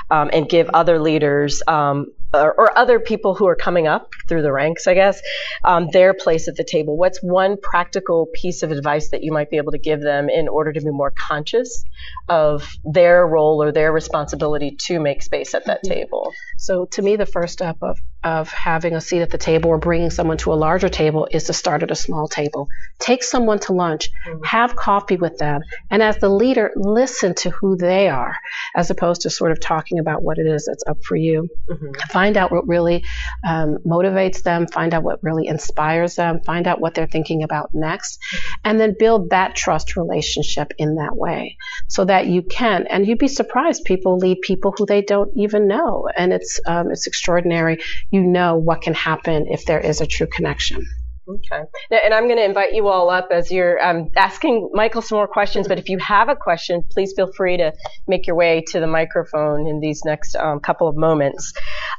um, 0.09 0.29
and 0.33 0.49
give 0.49 0.69
other 0.69 0.99
leaders 0.99 1.61
um, 1.67 2.07
or, 2.33 2.53
or 2.53 2.77
other 2.77 2.99
people 2.99 3.35
who 3.35 3.47
are 3.47 3.55
coming 3.55 3.87
up 3.87 4.11
through 4.27 4.41
the 4.41 4.51
ranks, 4.51 4.87
I 4.87 4.93
guess, 4.93 5.21
um, 5.63 5.89
their 5.91 6.13
place 6.13 6.47
at 6.47 6.55
the 6.55 6.63
table. 6.63 6.97
What's 6.97 7.19
one 7.21 7.57
practical 7.61 8.27
piece 8.33 8.63
of 8.63 8.71
advice 8.71 9.09
that 9.09 9.23
you 9.23 9.31
might 9.31 9.49
be 9.49 9.57
able 9.57 9.71
to 9.71 9.77
give 9.77 10.01
them 10.01 10.29
in 10.29 10.47
order 10.47 10.73
to 10.73 10.81
be 10.81 10.91
more 10.91 11.11
conscious 11.11 11.83
of 12.27 12.69
their 12.83 13.25
role 13.25 13.61
or 13.63 13.71
their 13.71 13.91
responsibility 13.91 14.75
to 14.87 14.99
make 14.99 15.21
space 15.21 15.53
at 15.53 15.65
that 15.65 15.83
mm-hmm. 15.83 15.93
table? 15.93 16.33
So 16.57 16.85
to 16.91 17.01
me, 17.01 17.15
the 17.15 17.25
first 17.25 17.53
step 17.53 17.77
of, 17.81 17.99
of 18.23 18.49
having 18.49 18.93
a 18.93 19.01
seat 19.01 19.21
at 19.21 19.29
the 19.29 19.37
table 19.37 19.69
or 19.69 19.77
bringing 19.77 20.09
someone 20.09 20.37
to 20.37 20.53
a 20.53 20.55
larger 20.55 20.89
table 20.89 21.27
is 21.31 21.45
to 21.45 21.53
start 21.53 21.83
at 21.83 21.91
a 21.91 21.95
small 21.95 22.27
table. 22.27 22.67
Take 22.99 23.23
someone 23.23 23.59
to 23.59 23.73
lunch, 23.73 24.09
mm-hmm. 24.27 24.43
have 24.43 24.75
coffee 24.75 25.17
with 25.17 25.37
them, 25.37 25.61
and 25.89 26.03
as 26.03 26.17
the 26.17 26.29
leader, 26.29 26.71
listen 26.75 27.35
to 27.35 27.51
who 27.51 27.77
they 27.77 28.09
are, 28.09 28.35
as 28.75 28.89
opposed 28.89 29.21
to 29.21 29.29
sort 29.29 29.51
of 29.51 29.59
talking 29.59 29.99
about 29.99 30.23
what 30.23 30.37
it 30.37 30.47
is 30.47 30.65
that's 30.65 30.83
up 30.87 31.03
for 31.03 31.15
you. 31.15 31.47
Mm-hmm. 31.69 31.91
Find 32.17 32.35
out 32.35 32.51
what 32.51 32.67
really 32.67 33.03
um, 33.47 33.77
motivates 33.85 34.41
them, 34.41 34.65
find 34.65 34.91
out 34.95 35.03
what 35.03 35.19
really 35.21 35.45
inspires 35.45 36.15
them, 36.15 36.41
find 36.43 36.65
out 36.65 36.81
what 36.81 36.95
they're 36.95 37.05
thinking 37.05 37.43
about 37.43 37.69
next, 37.75 38.17
and 38.63 38.79
then 38.79 38.95
build 38.97 39.29
that 39.29 39.53
trust 39.53 39.95
relationship 39.95 40.73
in 40.79 40.95
that 40.95 41.15
way 41.15 41.57
so 41.87 42.05
that 42.05 42.25
you 42.25 42.41
can. 42.41 42.87
And 42.87 43.05
you'd 43.05 43.19
be 43.19 43.27
surprised, 43.27 43.83
people 43.83 44.17
lead 44.17 44.41
people 44.41 44.73
who 44.75 44.87
they 44.87 45.03
don't 45.03 45.29
even 45.35 45.67
know. 45.67 46.09
And 46.17 46.33
it's, 46.33 46.59
um, 46.65 46.89
it's 46.89 47.05
extraordinary. 47.05 47.83
You 48.09 48.21
know 48.23 48.55
what 48.55 48.81
can 48.81 48.95
happen 48.95 49.45
if 49.51 49.65
there 49.65 49.79
is 49.79 50.01
a 50.01 50.07
true 50.07 50.25
connection. 50.25 50.87
Okay. 51.29 51.63
Now, 51.91 51.97
and 52.05 52.13
I'm 52.13 52.25
going 52.25 52.37
to 52.37 52.45
invite 52.45 52.73
you 52.73 52.87
all 52.87 53.09
up 53.09 53.27
as 53.31 53.51
you're 53.51 53.83
um, 53.85 54.09
asking 54.15 54.69
Michael 54.73 55.01
some 55.01 55.17
more 55.17 55.27
questions. 55.27 55.67
But 55.67 55.77
if 55.77 55.89
you 55.89 55.97
have 55.97 56.29
a 56.29 56.35
question, 56.35 56.83
please 56.89 57.13
feel 57.15 57.31
free 57.33 57.57
to 57.57 57.73
make 58.07 58.27
your 58.27 58.35
way 58.35 58.63
to 58.69 58.79
the 58.79 58.87
microphone 58.87 59.67
in 59.67 59.81
these 59.81 60.05
next 60.05 60.35
um, 60.37 60.61
couple 60.61 60.87
of 60.87 60.95
moments. 60.95 61.53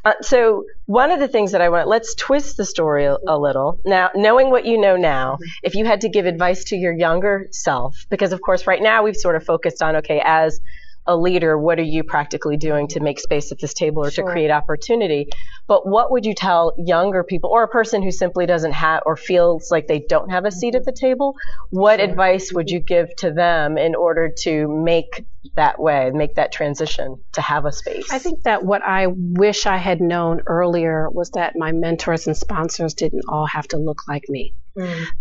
Uh, 0.05 0.15
so, 0.23 0.65
one 0.87 1.11
of 1.11 1.21
the 1.21 1.29
things 1.29 1.53
that 1.53 1.61
I 1.61 1.69
want, 1.69 1.89
let's 1.89 2.15
twist 2.15 2.57
the 2.57 2.65
story 2.65 3.05
a, 3.05 3.19
a 3.27 3.39
little. 3.39 3.79
Now, 3.85 4.11
knowing 4.15 4.51
what 4.51 4.65
you 4.65 4.81
know 4.81 4.97
now, 4.97 5.39
if 5.63 5.75
you 5.75 5.85
had 5.85 6.01
to 6.03 6.09
give 6.09 6.25
advice 6.25 6.65
to 6.65 6.77
your 6.77 6.95
younger 6.95 7.49
self, 7.51 8.07
because 8.09 8.33
of 8.33 8.41
course, 8.41 8.67
right 8.67 8.83
now 8.83 9.03
we've 9.03 9.17
sort 9.17 9.37
of 9.37 9.45
focused 9.45 9.83
on, 9.83 9.97
okay, 9.97 10.23
as 10.25 10.61
a 11.09 11.17
leader, 11.17 11.59
what 11.59 11.79
are 11.79 11.83
you 11.83 12.05
practically 12.05 12.57
doing 12.57 12.87
to 12.89 13.01
make 13.01 13.19
space 13.19 13.51
at 13.51 13.59
this 13.59 13.73
table 13.73 14.05
or 14.05 14.11
to 14.11 14.23
create 14.23 14.51
opportunity? 14.51 15.31
But 15.67 15.87
what 15.87 16.13
would 16.13 16.27
you 16.27 16.35
tell 16.35 16.75
younger 16.79 17.25
people 17.25 17.51
or 17.51 17.63
a 17.63 17.69
person 17.69 18.03
who 18.03 18.11
simply 18.11 18.45
doesn't 18.45 18.73
have 18.73 19.03
or 19.07 19.17
feels 19.17 19.71
like 19.71 19.87
they 19.87 20.01
don't 20.01 20.31
have 20.31 20.45
a 20.45 20.53
seat 20.53 20.75
at 20.75 20.83
mm-hmm. 20.83 20.87
the 20.87 20.93
table? 20.93 21.35
What 21.71 21.99
advice 21.99 22.53
would 22.53 22.71
you 22.71 22.79
give 22.79 23.17
to 23.17 23.33
them 23.33 23.79
in 23.79 23.95
order 23.95 24.29
to 24.43 24.69
make 24.69 25.25
that 25.57 25.81
way, 25.81 26.11
make 26.13 26.35
that 26.35 26.53
transition 26.53 27.17
to 27.33 27.41
have 27.41 27.65
a 27.65 27.73
space? 27.73 28.13
I 28.13 28.19
think 28.19 28.43
that 28.43 28.65
what 28.65 28.83
I 28.83 29.07
wish 29.09 29.65
I 29.65 29.79
had 29.79 30.01
known 30.01 30.43
earlier 30.47 31.09
was 31.11 31.31
that 31.31 31.57
my 31.57 31.73
mentors 31.73 32.27
and 32.27 32.37
sponsors 32.37 32.93
didn't 32.93 33.25
all 33.29 33.47
have 33.47 33.67
to 33.69 33.79
look 33.79 34.07
like 34.07 34.25
me. 34.29 34.55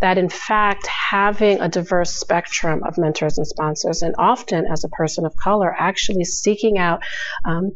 That 0.02 0.17
in 0.17 0.30
fact, 0.30 0.88
having 0.88 1.62
a 1.62 1.70
diverse 1.70 2.13
spectrum 2.13 2.84
of 2.84 2.98
mentors 2.98 3.38
and 3.38 3.48
sponsors, 3.48 4.02
and 4.02 4.15
often 4.17 4.65
as 4.65 4.84
a 4.84 4.89
person 4.89 5.26
of 5.26 5.36
color, 5.36 5.74
actually 5.78 6.24
seeking 6.26 6.78
out 6.78 7.02
um, 7.46 7.72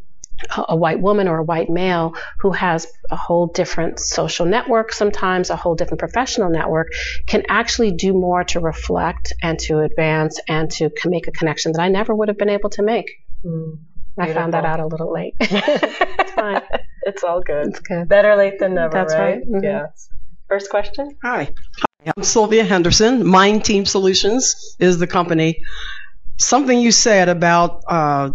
a 0.68 0.76
white 0.76 1.00
woman 1.00 1.28
or 1.28 1.38
a 1.38 1.44
white 1.44 1.70
male 1.70 2.16
who 2.40 2.52
has 2.52 2.88
a 3.10 3.16
whole 3.16 3.48
different 3.48 4.00
social 4.00 4.46
network, 4.46 4.92
sometimes 4.94 5.50
a 5.50 5.56
whole 5.56 5.76
different 5.76 6.00
professional 6.00 6.50
network, 6.50 6.88
can 7.28 7.44
actually 7.48 7.92
do 7.92 8.14
more 8.14 8.44
to 8.46 8.60
reflect 8.60 9.34
and 9.42 9.60
to 9.60 9.80
advance 9.80 10.40
and 10.48 10.72
to 10.72 10.90
make 11.06 11.28
a 11.28 11.32
connection 11.32 11.72
that 11.74 11.82
I 11.82 11.90
never 11.90 12.16
would 12.16 12.28
have 12.28 12.38
been 12.38 12.50
able 12.50 12.70
to 12.72 12.84
make. 12.84 13.12
Mm, 13.46 13.80
I 14.18 14.34
found 14.34 14.54
that 14.54 14.66
out 14.66 14.80
a 14.80 14.88
little 14.88 15.12
late. 15.12 15.36
it's 15.40 16.32
fine. 16.32 16.62
It's 17.04 17.24
all 17.24 17.42
good. 17.42 17.70
It's 17.70 17.80
good. 17.80 18.08
Better 18.08 18.36
late 18.36 18.60
than 18.60 18.76
never, 18.76 18.94
That's 18.94 19.16
right. 19.16 19.42
Mhm. 19.42 19.64
Yeah. 19.64 19.88
First 20.52 20.70
question? 20.70 21.16
Hi. 21.24 21.54
I'm 22.06 22.24
Sylvia 22.24 22.66
Henderson. 22.66 23.26
Mind 23.26 23.64
Team 23.64 23.86
Solutions 23.86 24.76
is 24.80 25.00
the 25.00 25.08
company. 25.08 25.62
Something 26.38 26.82
you 26.82 26.92
said 26.92 27.30
about 27.30 27.84
uh, 27.88 28.32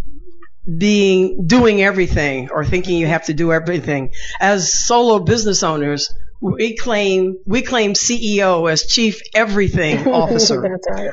being 0.79 1.46
doing 1.46 1.83
everything 1.83 2.48
or 2.50 2.64
thinking 2.64 2.96
you 2.96 3.07
have 3.07 3.26
to 3.26 3.35
do 3.35 3.52
everything. 3.52 4.12
As 4.40 4.72
solo 4.72 5.18
business 5.18 5.62
owners, 5.62 6.11
we 6.40 6.74
claim 6.74 7.37
we 7.44 7.61
claim 7.61 7.92
CEO 7.92 8.72
as 8.72 8.87
chief 8.87 9.20
everything 9.35 10.09
officer. 10.14 10.62
That's 10.62 10.88
right. 10.88 11.11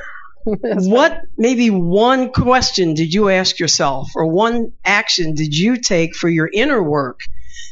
That's 0.61 0.87
what 0.87 1.19
maybe 1.37 1.69
one 1.69 2.31
question 2.31 2.93
did 2.93 3.13
you 3.13 3.27
ask 3.27 3.59
yourself 3.59 4.07
or 4.15 4.27
one 4.27 4.71
action 4.85 5.35
did 5.35 5.53
you 5.53 5.75
take 5.81 6.15
for 6.15 6.29
your 6.29 6.49
inner 6.53 6.81
work 6.81 7.19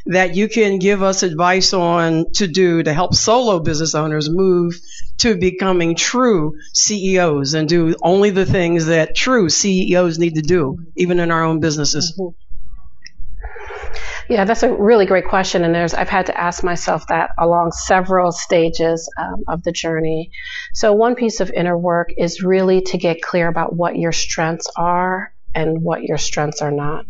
that 0.05 0.35
you 0.35 0.47
can 0.47 0.79
give 0.79 1.03
us 1.03 1.23
advice 1.23 1.73
on 1.73 2.25
to 2.33 2.47
do 2.47 2.83
to 2.83 2.93
help 2.93 3.13
solo 3.13 3.59
business 3.59 3.95
owners 3.95 4.29
move 4.29 4.73
to 5.17 5.35
becoming 5.35 5.95
true 5.95 6.57
CEOs 6.73 7.53
and 7.53 7.69
do 7.69 7.95
only 8.01 8.31
the 8.31 8.45
things 8.45 8.87
that 8.87 9.15
true 9.15 9.49
CEOs 9.49 10.17
need 10.17 10.35
to 10.35 10.41
do, 10.41 10.77
even 10.95 11.19
in 11.19 11.31
our 11.31 11.43
own 11.43 11.59
businesses? 11.59 12.19
Yeah, 14.31 14.45
that's 14.45 14.63
a 14.63 14.71
really 14.73 15.05
great 15.05 15.27
question, 15.27 15.65
and 15.65 15.75
there's 15.75 15.93
I've 15.93 16.07
had 16.07 16.27
to 16.27 16.39
ask 16.39 16.63
myself 16.63 17.05
that 17.07 17.31
along 17.37 17.73
several 17.73 18.31
stages 18.31 19.11
um, 19.17 19.43
of 19.47 19.61
the 19.63 19.73
journey. 19.73 20.31
So 20.73 20.93
one 20.93 21.15
piece 21.15 21.41
of 21.41 21.51
inner 21.51 21.77
work 21.77 22.11
is 22.17 22.41
really 22.41 22.81
to 22.81 22.97
get 22.97 23.21
clear 23.21 23.49
about 23.49 23.75
what 23.75 23.97
your 23.97 24.13
strengths 24.13 24.71
are 24.77 25.33
and 25.53 25.81
what 25.81 26.03
your 26.03 26.17
strengths 26.17 26.61
are 26.61 26.71
not. 26.71 27.05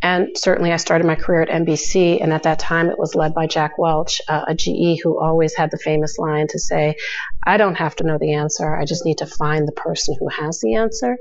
And 0.00 0.36
certainly, 0.36 0.72
I 0.72 0.76
started 0.76 1.06
my 1.06 1.16
career 1.16 1.42
at 1.42 1.48
NBC, 1.48 2.22
and 2.22 2.32
at 2.32 2.44
that 2.44 2.58
time, 2.58 2.90
it 2.90 2.98
was 2.98 3.14
led 3.14 3.34
by 3.34 3.46
Jack 3.46 3.78
Welch, 3.78 4.20
uh, 4.28 4.44
a 4.46 4.54
GE 4.54 5.00
who 5.02 5.18
always 5.18 5.56
had 5.56 5.70
the 5.70 5.78
famous 5.78 6.18
line 6.18 6.46
to 6.48 6.58
say, 6.58 6.96
"I 7.44 7.56
don't 7.56 7.74
have 7.76 7.96
to 7.96 8.04
know 8.04 8.18
the 8.18 8.34
answer; 8.34 8.76
I 8.76 8.84
just 8.84 9.04
need 9.04 9.18
to 9.18 9.26
find 9.26 9.66
the 9.66 9.72
person 9.72 10.16
who 10.18 10.28
has 10.28 10.60
the 10.60 10.74
answer." 10.74 11.18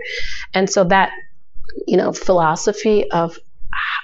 And 0.54 0.70
so 0.70 0.84
that 0.86 1.12
you 1.88 1.98
know 1.98 2.14
philosophy 2.14 3.10
of 3.12 3.38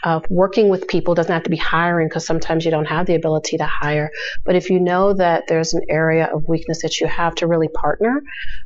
of 0.04 0.26
working 0.30 0.70
with 0.70 0.88
people 0.88 1.16
doesn't 1.16 1.32
have 1.32 1.44
to 1.44 1.50
be 1.50 1.58
hiring 1.58 2.08
because 2.08 2.26
sometimes 2.26 2.66
you 2.66 2.72
don't 2.72 2.86
have 2.86 3.06
the 3.06 3.16
ability 3.16 3.58
to 3.58 3.66
hire. 3.66 4.12
But 4.46 4.56
if 4.56 4.70
you 4.70 4.80
know 4.80 5.14
that 5.14 5.46
there's 5.48 5.74
an 5.74 5.84
area 5.90 6.30
of 6.34 6.48
weakness 6.48 6.82
that 6.82 7.00
you 7.00 7.08
have 7.08 7.36
to 7.36 7.48
really 7.48 7.70
partner, 7.70 8.22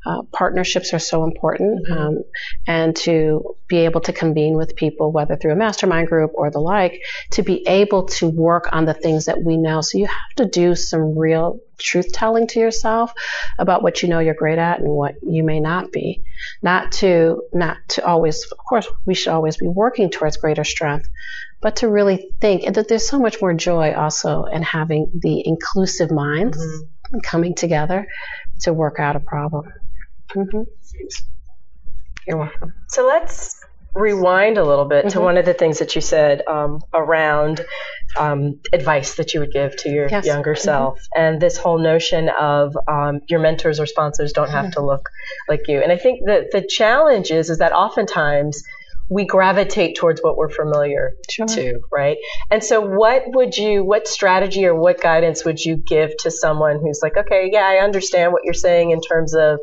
uh, 0.05 0.23
partnerships 0.33 0.93
are 0.93 0.99
so 0.99 1.23
important. 1.23 1.89
Um, 1.89 2.23
and 2.65 2.95
to 2.97 3.55
be 3.67 3.77
able 3.79 4.01
to 4.01 4.13
convene 4.13 4.55
with 4.55 4.75
people, 4.75 5.11
whether 5.11 5.35
through 5.35 5.53
a 5.53 5.55
mastermind 5.55 6.07
group 6.07 6.31
or 6.33 6.49
the 6.49 6.59
like, 6.59 7.01
to 7.31 7.43
be 7.43 7.67
able 7.67 8.05
to 8.05 8.27
work 8.27 8.69
on 8.71 8.85
the 8.85 8.93
things 8.93 9.25
that 9.25 9.43
we 9.43 9.57
know. 9.57 9.81
So 9.81 9.97
you 9.97 10.05
have 10.05 10.35
to 10.37 10.45
do 10.45 10.75
some 10.75 11.17
real 11.17 11.59
truth 11.77 12.11
telling 12.11 12.47
to 12.47 12.59
yourself 12.59 13.13
about 13.59 13.83
what 13.83 14.01
you 14.01 14.09
know 14.09 14.19
you're 14.19 14.33
great 14.33 14.57
at 14.57 14.79
and 14.79 14.89
what 14.89 15.15
you 15.21 15.43
may 15.43 15.59
not 15.59 15.91
be. 15.91 16.23
Not 16.61 16.91
to, 16.93 17.43
not 17.53 17.77
to 17.89 18.05
always, 18.05 18.43
of 18.51 18.57
course, 18.57 18.87
we 19.05 19.13
should 19.15 19.33
always 19.33 19.57
be 19.57 19.67
working 19.67 20.09
towards 20.09 20.37
greater 20.37 20.63
strength, 20.63 21.09
but 21.61 21.77
to 21.77 21.89
really 21.89 22.31
think 22.41 22.63
and 22.63 22.75
that 22.75 22.87
there's 22.87 23.07
so 23.07 23.19
much 23.19 23.41
more 23.41 23.53
joy 23.53 23.93
also 23.93 24.43
in 24.45 24.61
having 24.63 25.11
the 25.19 25.43
inclusive 25.45 26.11
minds 26.11 26.57
Mm-hmm. 26.57 27.19
coming 27.23 27.55
together 27.55 28.05
to 28.61 28.73
work 28.73 28.99
out 28.99 29.15
a 29.15 29.19
problem. 29.21 29.71
hmm 30.33 30.63
You're 32.27 32.37
welcome. 32.37 32.73
So 32.89 33.07
let's 33.07 33.59
rewind 33.97 34.57
a 34.57 34.63
little 34.63 34.85
bit 34.85 35.09
to 35.09 35.19
Mhm. 35.19 35.23
one 35.23 35.37
of 35.37 35.45
the 35.45 35.53
things 35.53 35.79
that 35.79 35.95
you 35.95 36.01
said 36.01 36.43
um, 36.47 36.79
around 36.93 37.65
um, 38.17 38.59
advice 38.73 39.15
that 39.15 39.33
you 39.33 39.41
would 39.41 39.51
give 39.51 39.75
to 39.77 39.89
your 39.89 40.07
Yes. 40.09 40.25
younger 40.25 40.53
Mhm. 40.55 40.59
self, 40.59 40.99
and 41.15 41.39
this 41.41 41.57
whole 41.57 41.77
notion 41.77 42.29
of 42.29 42.75
um, 42.87 43.19
your 43.27 43.39
mentors 43.39 43.79
or 43.79 43.85
sponsors 43.85 44.31
don't 44.33 44.49
have 44.49 44.71
to 44.71 44.81
look 44.81 45.09
like 45.49 45.67
you. 45.67 45.81
And 45.81 45.91
I 45.91 45.97
think 45.97 46.21
that 46.25 46.49
the 46.51 46.61
challenge 46.61 47.29
is 47.31 47.49
is 47.49 47.57
that 47.59 47.73
oftentimes 47.73 48.63
we 49.09 49.25
gravitate 49.25 49.95
towards 49.95 50.21
what 50.21 50.35
we're 50.35 50.49
familiar 50.49 51.13
Sure. 51.29 51.45
to, 51.45 51.79
right? 51.93 52.17
And 52.51 52.61
so, 52.63 52.81
what 52.81 53.23
would 53.27 53.55
you, 53.57 53.83
what 53.83 54.07
strategy 54.07 54.65
or 54.65 54.75
what 54.75 54.99
guidance 54.99 55.45
would 55.45 55.63
you 55.63 55.77
give 55.77 56.17
to 56.23 56.31
someone 56.31 56.79
who's 56.81 56.99
like, 57.03 57.15
okay, 57.17 57.49
yeah, 57.51 57.65
I 57.65 57.77
understand 57.77 58.33
what 58.33 58.41
you're 58.43 58.53
saying 58.53 58.91
in 58.91 58.99
terms 59.01 59.33
of, 59.33 59.59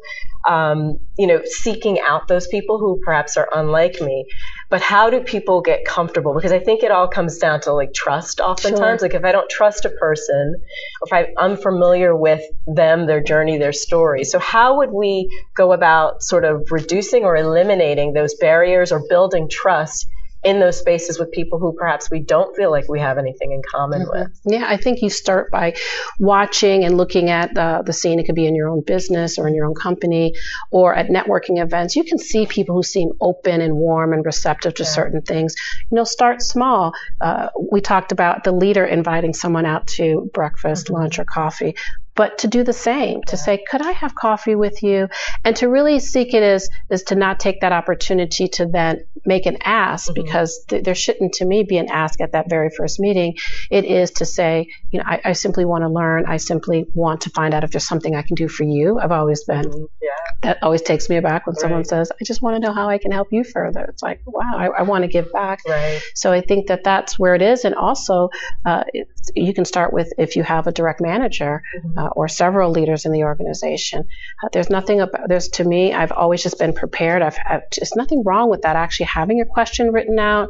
um, 0.48 0.98
you 1.18 1.26
know, 1.26 1.40
seeking 1.44 1.98
out 2.00 2.28
those 2.28 2.46
people 2.46 2.78
who 2.78 3.00
perhaps 3.04 3.36
are 3.36 3.48
unlike 3.54 4.00
me, 4.00 4.26
but 4.70 4.80
how 4.80 5.10
do 5.10 5.20
people 5.20 5.60
get 5.60 5.84
comfortable? 5.84 6.34
Because 6.34 6.52
I 6.52 6.58
think 6.58 6.82
it 6.82 6.90
all 6.90 7.08
comes 7.08 7.38
down 7.38 7.60
to 7.62 7.72
like 7.72 7.94
trust. 7.94 8.40
Oftentimes, 8.40 9.02
like 9.02 9.14
if 9.14 9.24
I 9.24 9.32
don't 9.32 9.48
trust 9.48 9.84
a 9.84 9.90
person, 9.90 10.54
or 11.00 11.06
if 11.06 11.12
I'm 11.12 11.26
unfamiliar 11.38 12.14
with 12.16 12.42
them, 12.66 13.06
their 13.06 13.22
journey, 13.22 13.58
their 13.58 13.72
story. 13.72 14.24
So, 14.24 14.38
how 14.38 14.78
would 14.78 14.90
we 14.90 15.30
go 15.54 15.72
about 15.72 16.22
sort 16.22 16.44
of 16.44 16.68
reducing 16.70 17.24
or 17.24 17.36
eliminating 17.36 18.12
those 18.12 18.34
barriers 18.34 18.92
or 18.92 19.02
building 19.08 19.48
trust 19.50 20.06
in 20.44 20.60
those 20.60 20.78
spaces 20.78 21.18
with 21.18 21.30
people 21.32 21.58
who 21.58 21.72
perhaps 21.72 22.10
we 22.10 22.20
don't 22.20 22.54
feel 22.56 22.70
like 22.70 22.88
we 22.88 23.00
have 23.00 23.18
anything 23.18 23.52
in 23.52 23.62
common 23.70 24.06
with? 24.10 24.28
Yeah, 24.44 24.64
I 24.66 24.76
think 24.76 25.00
you 25.02 25.10
start 25.10 25.50
by 25.50 25.74
watching 26.18 26.84
and 26.84 26.96
looking 26.96 27.30
at 27.30 27.54
the, 27.54 27.82
the 27.84 27.92
scene. 27.92 28.20
It 28.20 28.26
could 28.26 28.34
be 28.34 28.46
in 28.46 28.54
your 28.54 28.68
own 28.68 28.82
business 28.82 29.38
or 29.38 29.48
in 29.48 29.54
your 29.54 29.66
own 29.66 29.74
company 29.74 30.34
or 30.70 30.94
at 30.94 31.08
networking 31.08 31.62
events. 31.62 31.96
You 31.96 32.04
can 32.04 32.18
see 32.18 32.46
people 32.46 32.74
who 32.74 32.82
seem 32.82 33.10
open 33.20 33.60
and 33.60 33.74
warm 33.74 34.12
and 34.12 34.24
receptive 34.24 34.74
to 34.74 34.84
certain 34.84 35.22
things. 35.22 35.54
You 35.90 35.96
know, 35.96 36.04
start 36.04 36.42
small. 36.42 36.92
Uh, 37.20 37.48
we 37.72 37.80
talked 37.80 38.12
about 38.12 38.44
the 38.44 38.52
leader 38.52 38.84
inviting 38.84 39.32
someone 39.32 39.66
out 39.66 39.86
to 39.88 40.30
breakfast, 40.34 40.90
lunch, 40.90 41.18
or 41.18 41.24
coffee. 41.24 41.74
But 42.16 42.38
to 42.38 42.48
do 42.48 42.62
the 42.62 42.72
same, 42.72 43.22
to 43.24 43.36
say, 43.36 43.64
could 43.68 43.82
I 43.82 43.90
have 43.92 44.14
coffee 44.14 44.54
with 44.54 44.82
you? 44.82 45.08
And 45.44 45.56
to 45.56 45.68
really 45.68 45.98
seek 45.98 46.32
it 46.32 46.42
is, 46.42 46.70
is 46.90 47.02
to 47.04 47.14
not 47.16 47.40
take 47.40 47.60
that 47.62 47.72
opportunity 47.72 48.48
to 48.48 48.66
then 48.66 49.04
make 49.26 49.46
an 49.46 49.58
ask 49.64 50.14
because 50.14 50.64
th- 50.68 50.84
there 50.84 50.94
shouldn't 50.94 51.34
to 51.34 51.44
me 51.44 51.64
be 51.64 51.76
an 51.78 51.88
ask 51.90 52.20
at 52.20 52.32
that 52.32 52.48
very 52.48 52.70
first 52.70 53.00
meeting. 53.00 53.34
It 53.70 53.84
is 53.84 54.12
to 54.12 54.24
say, 54.24 54.68
you 54.90 54.98
know, 55.00 55.04
I, 55.06 55.20
I 55.24 55.32
simply 55.32 55.64
want 55.64 55.82
to 55.82 55.88
learn. 55.88 56.26
I 56.26 56.36
simply 56.36 56.86
want 56.94 57.22
to 57.22 57.30
find 57.30 57.52
out 57.52 57.64
if 57.64 57.72
there's 57.72 57.86
something 57.86 58.14
I 58.14 58.22
can 58.22 58.34
do 58.36 58.46
for 58.48 58.64
you. 58.64 58.98
I've 59.00 59.12
always 59.12 59.42
been, 59.44 59.88
Yeah. 60.00 60.08
that 60.42 60.62
always 60.62 60.82
takes 60.82 61.08
me 61.08 61.16
aback 61.16 61.46
when 61.46 61.56
someone 61.56 61.84
says, 61.84 62.12
I 62.12 62.24
just 62.24 62.42
want 62.42 62.54
to 62.56 62.60
know 62.60 62.72
how 62.72 62.88
I 62.88 62.98
can 62.98 63.10
help 63.10 63.28
you 63.32 63.42
further. 63.44 63.80
It's 63.88 64.02
like, 64.02 64.20
wow, 64.26 64.52
I, 64.56 64.66
I 64.66 64.82
want 64.82 65.02
to 65.02 65.08
give 65.08 65.32
back. 65.32 65.60
Right. 65.66 66.00
So 66.14 66.32
I 66.32 66.42
think 66.42 66.68
that 66.68 66.84
that's 66.84 67.18
where 67.18 67.34
it 67.34 67.42
is. 67.42 67.64
And 67.64 67.74
also, 67.74 68.28
uh, 68.64 68.84
you 69.34 69.52
can 69.54 69.64
start 69.64 69.92
with 69.92 70.12
if 70.18 70.36
you 70.36 70.42
have 70.42 70.66
a 70.66 70.72
direct 70.72 71.00
manager 71.00 71.62
uh, 71.96 72.03
or 72.12 72.28
several 72.28 72.70
leaders 72.70 73.04
in 73.04 73.12
the 73.12 73.24
organization. 73.24 74.04
Uh, 74.42 74.48
there's 74.52 74.70
nothing 74.70 75.00
about, 75.00 75.28
there's 75.28 75.48
to 75.48 75.64
me, 75.64 75.92
I've 75.92 76.12
always 76.12 76.42
just 76.42 76.58
been 76.58 76.72
prepared. 76.72 77.22
I've, 77.22 77.36
I've 77.44 77.70
just 77.70 77.96
nothing 77.96 78.22
wrong 78.24 78.50
with 78.50 78.62
that. 78.62 78.76
Actually 78.76 79.06
having 79.06 79.40
a 79.40 79.44
question 79.46 79.92
written 79.92 80.18
out, 80.18 80.48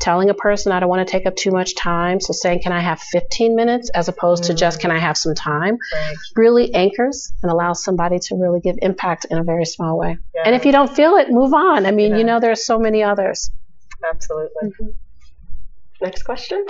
telling 0.00 0.30
a 0.30 0.34
person, 0.34 0.72
I 0.72 0.80
don't 0.80 0.88
want 0.88 1.06
to 1.06 1.10
take 1.10 1.26
up 1.26 1.36
too 1.36 1.50
much 1.50 1.74
time. 1.76 2.20
So 2.20 2.32
saying, 2.32 2.62
can 2.62 2.72
I 2.72 2.80
have 2.80 3.00
15 3.00 3.54
minutes 3.56 3.90
as 3.90 4.08
opposed 4.08 4.44
to 4.44 4.54
just, 4.54 4.80
can 4.80 4.90
I 4.90 4.98
have 4.98 5.16
some 5.16 5.34
time? 5.34 5.78
Right. 5.92 6.16
Really 6.36 6.74
anchors 6.74 7.32
and 7.42 7.50
allows 7.50 7.84
somebody 7.84 8.18
to 8.18 8.36
really 8.36 8.60
give 8.60 8.76
impact 8.82 9.26
in 9.30 9.38
a 9.38 9.44
very 9.44 9.64
small 9.64 9.98
way. 9.98 10.16
Yeah. 10.34 10.42
And 10.46 10.54
if 10.54 10.64
you 10.64 10.72
don't 10.72 10.94
feel 10.94 11.16
it, 11.16 11.30
move 11.30 11.54
on. 11.54 11.86
I 11.86 11.90
mean, 11.90 12.12
Yeah. 12.12 12.18
you 12.18 12.24
know, 12.24 12.40
there's 12.40 12.64
so 12.66 12.78
many 12.78 13.02
others. 13.02 13.50
Absolutely. 14.08 14.70
Next 16.00 16.22
question. 16.24 16.64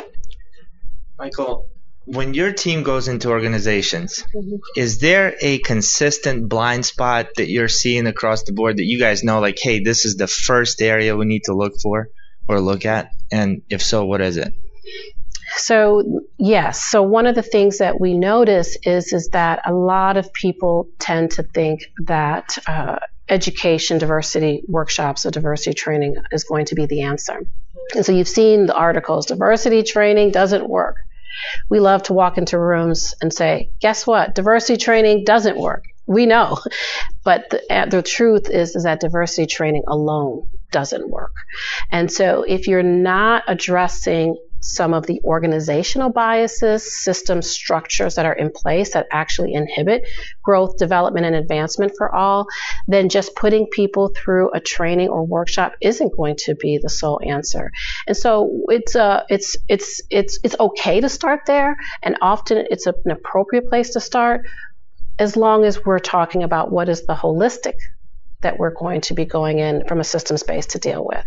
Michael, 1.19 1.69
when 2.07 2.35
your 2.35 2.53
team 2.53 2.83
goes 2.83 3.09
into 3.09 3.31
organizations, 3.31 4.25
is 4.77 4.99
there 4.99 5.35
a 5.41 5.59
consistent 5.59 6.49
blind 6.49 6.85
spot 6.85 7.29
that 7.37 7.49
you're 7.49 7.69
seeing 7.69 8.07
across 8.07 8.43
the 8.43 8.53
board 8.53 8.77
that 8.77 8.85
you 8.85 8.99
guys 8.99 9.25
know, 9.25 9.41
like, 9.41 9.59
hey, 9.61 9.81
this 9.81 10.05
is 10.05 10.17
the 10.17 10.27
first 10.27 10.83
area 10.83 11.17
we 11.17 11.25
need 11.25 11.45
to 11.45 11.55
look 11.55 11.75
for 11.81 12.09
or 12.47 12.61
look 12.61 12.85
at? 12.85 13.11
And 13.33 13.63
if 13.71 13.83
so, 13.83 14.05
what 14.05 14.21
is 14.21 14.37
it? 14.37 14.53
So 15.57 16.23
yes, 16.39 16.83
so 16.83 17.03
one 17.03 17.27
of 17.27 17.35
the 17.35 17.43
things 17.43 17.79
that 17.79 18.01
we 18.01 18.15
notice 18.15 18.77
is 18.83 19.13
is 19.13 19.29
that 19.29 19.63
a 19.65 19.73
lot 19.73 20.17
of 20.17 20.33
people 20.33 20.89
tend 20.99 21.33
to 21.33 21.43
think 21.43 21.83
that 22.07 22.59
uh, 22.67 22.97
education, 23.29 23.99
diversity 23.99 24.63
workshops, 24.69 25.25
or 25.25 25.31
diversity 25.31 25.75
training 25.75 26.17
is 26.33 26.45
going 26.45 26.67
to 26.67 26.75
be 26.75 26.87
the 26.87 27.03
answer. 27.03 27.47
And 27.95 28.05
so 28.05 28.13
you've 28.13 28.29
seen 28.29 28.67
the 28.67 28.75
articles: 28.75 29.27
diversity 29.27 29.85
training 29.85 30.33
doesn't 30.33 30.69
work. 30.69 30.97
We 31.69 31.81
love 31.81 32.05
to 32.05 32.13
walk 32.13 32.39
into 32.39 32.59
rooms 32.59 33.15
and 33.21 33.33
say, 33.33 33.71
"Guess 33.81 34.07
what? 34.07 34.35
Diversity 34.35 34.77
training 34.77 35.25
doesn't 35.25 35.59
work." 35.59 35.85
We 36.07 36.27
know, 36.27 36.59
but 37.25 37.51
the, 37.51 37.63
uh, 37.73 37.87
the 37.87 38.03
truth 38.03 38.51
is 38.51 38.77
is 38.77 38.85
that 38.85 39.01
diversity 39.01 39.47
training 39.47 39.85
alone 39.89 40.49
doesn't 40.71 41.09
work. 41.09 41.35
And 41.91 42.11
so 42.11 42.45
if 42.47 42.67
you're 42.69 42.83
not 42.83 43.45
addressing 43.49 44.37
some 44.65 44.95
of 44.95 45.07
the 45.07 45.21
organizational 45.25 46.09
biases, 46.11 47.05
system 47.05 47.43
structures 47.43 48.15
that 48.15 48.25
are 48.25 48.33
in 48.33 48.51
place 48.51 48.95
that 48.95 49.07
actually 49.11 49.53
inhibit 49.53 50.09
growth, 50.43 50.79
development, 50.79 51.27
and 51.27 51.37
advancement 51.37 51.93
for 51.99 52.13
all, 52.15 52.47
then 52.89 53.11
just 53.11 53.37
putting 53.37 53.67
people 53.67 54.09
through 54.17 54.51
a 54.53 54.61
training 54.61 55.09
or 55.09 55.23
workshop 55.23 55.75
isn't 55.83 56.17
going 56.17 56.35
to 56.37 56.55
be 56.55 56.79
the 56.79 56.89
sole 56.89 57.21
answer. 57.27 57.71
And 58.07 58.17
so 58.17 58.63
it's 58.69 58.97
uh, 58.97 59.25
it's 59.29 59.57
it's 59.69 60.01
it's 60.09 60.39
it's 60.43 60.57
okay 60.59 61.01
to 61.01 61.11
start 61.11 61.41
there, 61.47 61.77
and 62.03 62.17
often 62.23 62.67
it's 62.71 62.87
an 62.87 63.11
appropriate 63.11 63.69
place 63.69 63.91
to 63.91 64.01
start, 64.01 64.47
as 65.19 65.37
long 65.37 65.65
as 65.65 65.85
we're 65.85 65.99
talking 65.99 66.43
about 66.43 66.73
what 66.73 66.89
is 66.89 67.05
the 67.05 67.15
holistic 67.15 67.77
that 68.41 68.59
we're 68.59 68.75
going 68.75 69.03
to 69.03 69.15
be 69.15 69.27
going 69.27 69.59
in 69.59 69.87
from 69.87 70.01
a 70.01 70.05
system 70.05 70.39
space 70.39 70.67
to 70.67 70.79
deal 70.79 71.05
with. 71.05 71.27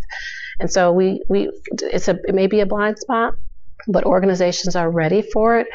And 0.59 0.71
so 0.71 0.91
we, 0.91 1.23
we 1.29 1.51
it's 1.71 2.07
a 2.07 2.17
it 2.27 2.33
may 2.33 2.47
be 2.47 2.61
a 2.61 2.65
blind 2.65 2.97
spot, 2.99 3.35
but 3.87 4.05
organizations 4.05 4.75
are 4.75 4.89
ready 4.89 5.21
for 5.21 5.59
it 5.59 5.67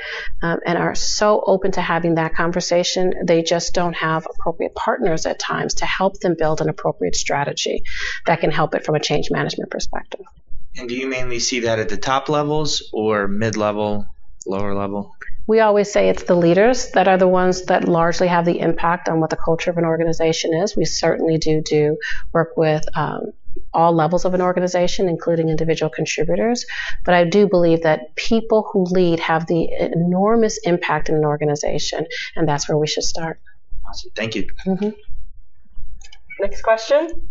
um, 0.43 0.59
and 0.67 0.77
are 0.77 0.95
so 0.95 1.43
open 1.47 1.73
to 1.73 1.81
having 1.81 2.17
that 2.17 2.35
conversation. 2.35 3.13
They 3.25 3.43
just 3.43 3.75
don't 3.75 3.95
have 3.95 4.27
appropriate 4.27 4.75
partners 4.75 5.27
at 5.27 5.39
times 5.39 5.75
to 5.75 5.87
help 5.87 6.21
them 6.21 6.35
build 6.39 6.61
an 6.61 6.69
appropriate 6.69 7.17
strategy 7.17 7.85
that 8.27 8.41
can 8.41 8.51
help 8.51 8.75
it 8.75 8.85
from 8.85 8.95
a 8.95 9.01
change 9.01 9.31
management 9.31 9.71
perspective. 9.71 10.27
And 10.77 10.89
do 10.89 10.95
you 10.95 11.07
mainly 11.07 11.39
see 11.39 11.61
that 11.61 11.79
at 11.79 11.89
the 11.89 11.97
top 11.97 12.29
levels 12.29 12.91
or 12.93 13.29
mid 13.29 13.57
level, 13.57 14.07
lower 14.47 14.75
level? 14.75 15.15
We 15.47 15.61
always 15.61 15.93
say 15.93 16.09
it's 16.09 16.23
the 16.23 16.37
leaders 16.37 16.93
that 16.93 17.09
are 17.09 17.19
the 17.19 17.29
ones 17.29 17.65
that 17.65 17.89
largely 17.89 18.29
have 18.29 18.45
the 18.45 18.61
impact 18.61 19.09
on 19.09 19.21
what 19.21 19.31
the 19.31 19.37
culture 19.37 19.71
of 19.71 19.77
an 19.77 19.85
organization 19.85 20.55
is. 20.55 20.77
We 20.77 20.85
certainly 20.85 21.37
do 21.39 21.61
do 21.63 21.99
work 22.33 22.57
with 22.57 22.85
um, 22.97 23.33
all 23.75 23.95
levels 23.95 24.25
of 24.25 24.35
an 24.35 24.43
organization, 24.43 25.09
including 25.09 25.49
individual 25.49 25.91
contributors. 25.91 26.65
But 27.05 27.15
I 27.15 27.25
do 27.25 27.49
believe 27.49 27.83
that 27.83 28.15
people 28.17 28.69
who 28.73 28.85
lead 28.85 29.21
have 29.21 29.47
the 29.47 29.69
enormous 29.79 30.59
impact 30.65 31.09
in 31.09 31.17
an 31.17 31.25
organization, 31.25 32.07
and 32.37 32.49
that's 32.49 32.69
where 32.69 32.79
we 32.79 32.87
should 32.87 33.05
start. 33.05 33.41
Awesome. 33.89 34.11
Thank 34.15 34.35
you. 34.35 34.47
Mm-hmm. 34.67 34.91
Next 36.41 36.63
question. 36.63 37.31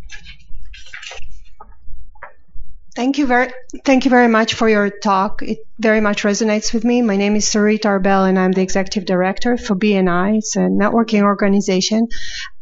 Thank 2.93 3.17
you 3.17 3.25
very, 3.25 3.53
thank 3.85 4.03
you 4.03 4.09
very 4.09 4.27
much 4.27 4.53
for 4.53 4.67
your 4.67 4.89
talk. 4.89 5.41
It 5.41 5.59
very 5.79 6.01
much 6.01 6.23
resonates 6.23 6.73
with 6.73 6.83
me. 6.83 7.01
My 7.01 7.15
name 7.15 7.37
is 7.37 7.45
Sarita 7.45 7.85
Arbel, 7.85 8.27
and 8.27 8.37
I'm 8.37 8.51
the 8.51 8.61
executive 8.61 9.05
director 9.05 9.55
for 9.55 9.75
BNI. 9.77 10.39
It's 10.39 10.57
a 10.57 10.67
networking 10.67 11.21
organization. 11.21 12.09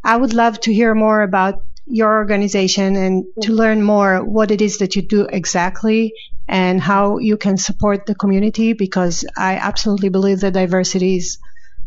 I 0.04 0.16
would 0.16 0.36
love 0.36 0.60
to 0.62 0.74
hear 0.74 0.94
more 0.94 1.24
about 1.24 1.64
your 1.90 2.18
organization 2.18 2.96
and 2.96 3.26
to 3.42 3.52
learn 3.52 3.82
more 3.82 4.24
what 4.24 4.52
it 4.52 4.62
is 4.62 4.78
that 4.78 4.96
you 4.96 5.02
do 5.02 5.28
exactly 5.30 6.14
and 6.48 6.80
how 6.82 7.18
you 7.18 7.38
can 7.38 7.58
support 7.58 8.06
the 8.06 8.16
community 8.16 8.74
because 8.74 9.26
I 9.36 9.56
absolutely 9.56 10.10
believe 10.10 10.42
that 10.42 10.54
diversity 10.54 11.18
is 11.18 11.40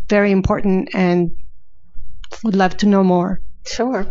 very 0.08 0.30
important 0.30 0.90
and 0.94 1.36
would 2.44 2.56
love 2.56 2.76
to 2.78 2.86
know 2.86 3.04
more. 3.04 3.40
Sure. 3.64 4.06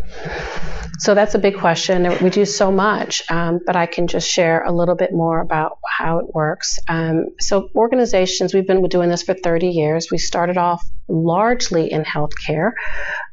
So 1.00 1.14
that's 1.14 1.36
a 1.36 1.40
big 1.40 1.58
question. 1.58 2.08
We 2.22 2.30
do 2.30 2.46
so 2.46 2.72
much, 2.72 3.24
um, 3.30 3.60
but 3.66 3.76
I 3.76 3.86
can 3.86 4.08
just 4.08 4.30
share 4.30 4.64
a 4.64 4.72
little 4.72 4.96
bit 4.96 5.12
more 5.12 5.42
about 5.42 5.80
how 5.86 6.20
it 6.20 6.34
works. 6.34 6.80
Um, 6.88 7.30
so 7.40 7.70
organizations, 7.76 8.54
we've 8.54 8.68
been 8.68 8.88
doing 8.88 9.10
this 9.10 9.24
for 9.24 9.34
30 9.34 9.68
years. 9.68 10.10
We 10.12 10.20
started 10.20 10.58
off 10.58 10.84
largely 11.08 11.92
in 11.92 12.04
healthcare 12.04 12.72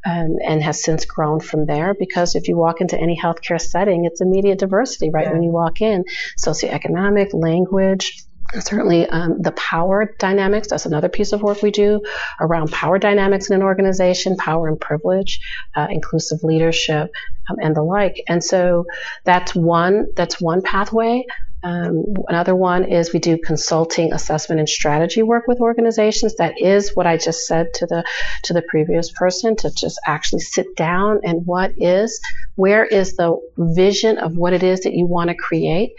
um, 0.07 0.37
and 0.47 0.63
has 0.63 0.83
since 0.83 1.05
grown 1.05 1.41
from 1.41 1.67
there 1.67 1.95
because 1.99 2.35
if 2.35 2.49
you 2.49 2.57
walk 2.57 2.81
into 2.81 2.99
any 2.99 3.19
healthcare 3.19 3.61
setting, 3.61 4.05
it's 4.05 4.21
immediate 4.21 4.59
diversity, 4.59 5.11
right? 5.11 5.27
Yeah. 5.27 5.33
When 5.33 5.43
you 5.43 5.51
walk 5.51 5.81
in, 5.81 6.05
socioeconomic, 6.39 7.35
language, 7.35 8.25
certainly 8.55 9.07
um, 9.07 9.41
the 9.41 9.53
power 9.53 10.15
dynamics 10.19 10.69
that's 10.69 10.87
another 10.87 11.09
piece 11.09 11.33
of 11.33 11.43
work 11.43 11.63
we 11.63 11.71
do 11.71 12.01
around 12.41 12.73
power 12.73 12.99
dynamics 12.99 13.51
in 13.51 13.57
an 13.57 13.63
organization 13.63 14.37
power 14.37 14.69
and 14.69 14.81
privilege 14.81 15.39
uh, 15.77 15.87
inclusive 15.91 16.39
leadership 16.43 17.11
um, 17.51 17.57
and 17.61 17.77
the 17.77 17.83
like 17.83 18.23
and 18.27 18.43
so 18.43 18.87
that's 19.25 19.55
one 19.55 20.07
that's 20.17 20.41
one 20.41 20.63
pathway 20.63 21.25
um, 21.63 22.05
another 22.29 22.55
one 22.55 22.85
is 22.85 23.13
we 23.13 23.19
do 23.19 23.39
consulting 23.39 24.13
assessment 24.13 24.61
and 24.61 24.69
strategy 24.69 25.23
work 25.23 25.45
with 25.47 25.61
organizations 25.61 26.37
that 26.37 26.61
is 26.61 26.95
what 26.95 27.07
i 27.07 27.17
just 27.17 27.47
said 27.47 27.67
to 27.75 27.87
the 27.87 28.05
to 28.45 28.53
the 28.53 28.63
previous 28.63 29.11
person 29.13 29.57
to 29.57 29.71
just 29.71 30.01
actually 30.07 30.41
sit 30.41 30.77
down 30.77 31.21
and 31.25 31.47
what 31.47 31.73
is 31.77 32.21
where 32.55 32.85
is 32.85 33.17
the 33.17 33.37
vision 33.57 34.19
of 34.19 34.37
what 34.37 34.53
it 34.53 34.63
is 34.63 34.81
that 34.81 34.95
you 34.95 35.07
want 35.07 35.29
to 35.31 35.35
create 35.37 35.93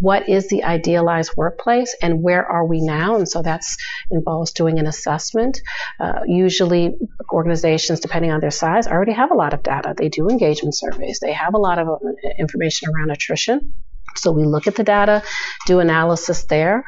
what 0.00 0.28
is 0.28 0.48
the 0.48 0.64
idealized 0.64 1.32
workplace 1.36 1.94
and 2.02 2.22
where 2.22 2.44
are 2.44 2.66
we 2.66 2.80
now? 2.80 3.16
And 3.16 3.28
so 3.28 3.42
that 3.42 3.62
involves 4.10 4.52
doing 4.52 4.78
an 4.78 4.86
assessment. 4.86 5.60
Uh, 6.00 6.20
usually, 6.26 6.96
organizations, 7.32 8.00
depending 8.00 8.32
on 8.32 8.40
their 8.40 8.50
size, 8.50 8.88
already 8.88 9.12
have 9.12 9.30
a 9.30 9.34
lot 9.34 9.54
of 9.54 9.62
data. 9.62 9.94
They 9.96 10.08
do 10.08 10.28
engagement 10.28 10.76
surveys, 10.76 11.20
they 11.20 11.32
have 11.32 11.54
a 11.54 11.58
lot 11.58 11.78
of 11.78 11.88
uh, 11.88 11.98
information 12.38 12.90
around 12.90 13.10
attrition. 13.10 13.74
So 14.16 14.32
we 14.32 14.44
look 14.44 14.66
at 14.66 14.76
the 14.76 14.84
data, 14.84 15.22
do 15.66 15.80
analysis 15.80 16.44
there 16.44 16.84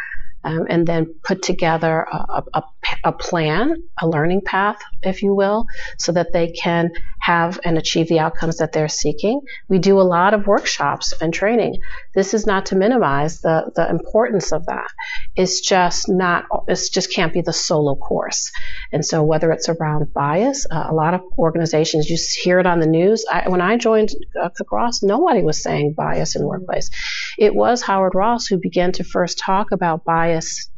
um, 0.46 0.66
and 0.68 0.86
then 0.86 1.12
put 1.24 1.42
together 1.42 2.06
a, 2.10 2.42
a, 2.54 2.62
a, 3.04 3.12
plan, 3.12 3.82
a 4.00 4.06
learning 4.06 4.42
path, 4.44 4.78
if 5.02 5.22
you 5.22 5.34
will, 5.34 5.66
so 5.98 6.12
that 6.12 6.32
they 6.32 6.52
can 6.52 6.90
have 7.26 7.58
and 7.64 7.76
achieve 7.76 8.08
the 8.08 8.20
outcomes 8.20 8.58
that 8.58 8.72
they're 8.72 8.88
seeking. 8.88 9.40
We 9.68 9.78
do 9.80 10.00
a 10.00 10.10
lot 10.16 10.32
of 10.32 10.46
workshops 10.46 11.12
and 11.20 11.34
training. 11.34 11.78
This 12.14 12.34
is 12.34 12.46
not 12.46 12.66
to 12.66 12.76
minimize 12.76 13.40
the, 13.40 13.72
the 13.74 13.88
importance 13.90 14.52
of 14.52 14.66
that. 14.66 14.88
It's 15.34 15.60
just 15.60 16.08
not, 16.08 16.44
it 16.68 16.80
just 16.92 17.12
can't 17.12 17.32
be 17.32 17.40
the 17.40 17.52
solo 17.52 17.96
course. 17.96 18.52
And 18.92 19.04
so 19.04 19.24
whether 19.24 19.50
it's 19.50 19.68
around 19.68 20.12
bias, 20.12 20.66
uh, 20.70 20.86
a 20.88 20.94
lot 20.94 21.14
of 21.14 21.22
organizations, 21.36 22.08
you 22.08 22.16
hear 22.44 22.60
it 22.60 22.66
on 22.66 22.78
the 22.78 22.86
news. 22.86 23.24
I, 23.30 23.48
when 23.48 23.60
I 23.60 23.76
joined 23.76 24.10
uh, 24.40 24.50
Cook 24.56 24.70
Ross, 24.70 25.02
nobody 25.02 25.42
was 25.42 25.60
saying 25.62 25.94
bias 25.96 26.36
in 26.36 26.46
workplace. 26.46 26.90
It 27.38 27.54
was 27.54 27.82
Howard 27.82 28.14
Ross 28.14 28.46
who 28.46 28.58
began 28.58 28.92
to 28.92 29.04
first 29.04 29.38
talk 29.38 29.72
about 29.72 30.04
bias 30.04 30.70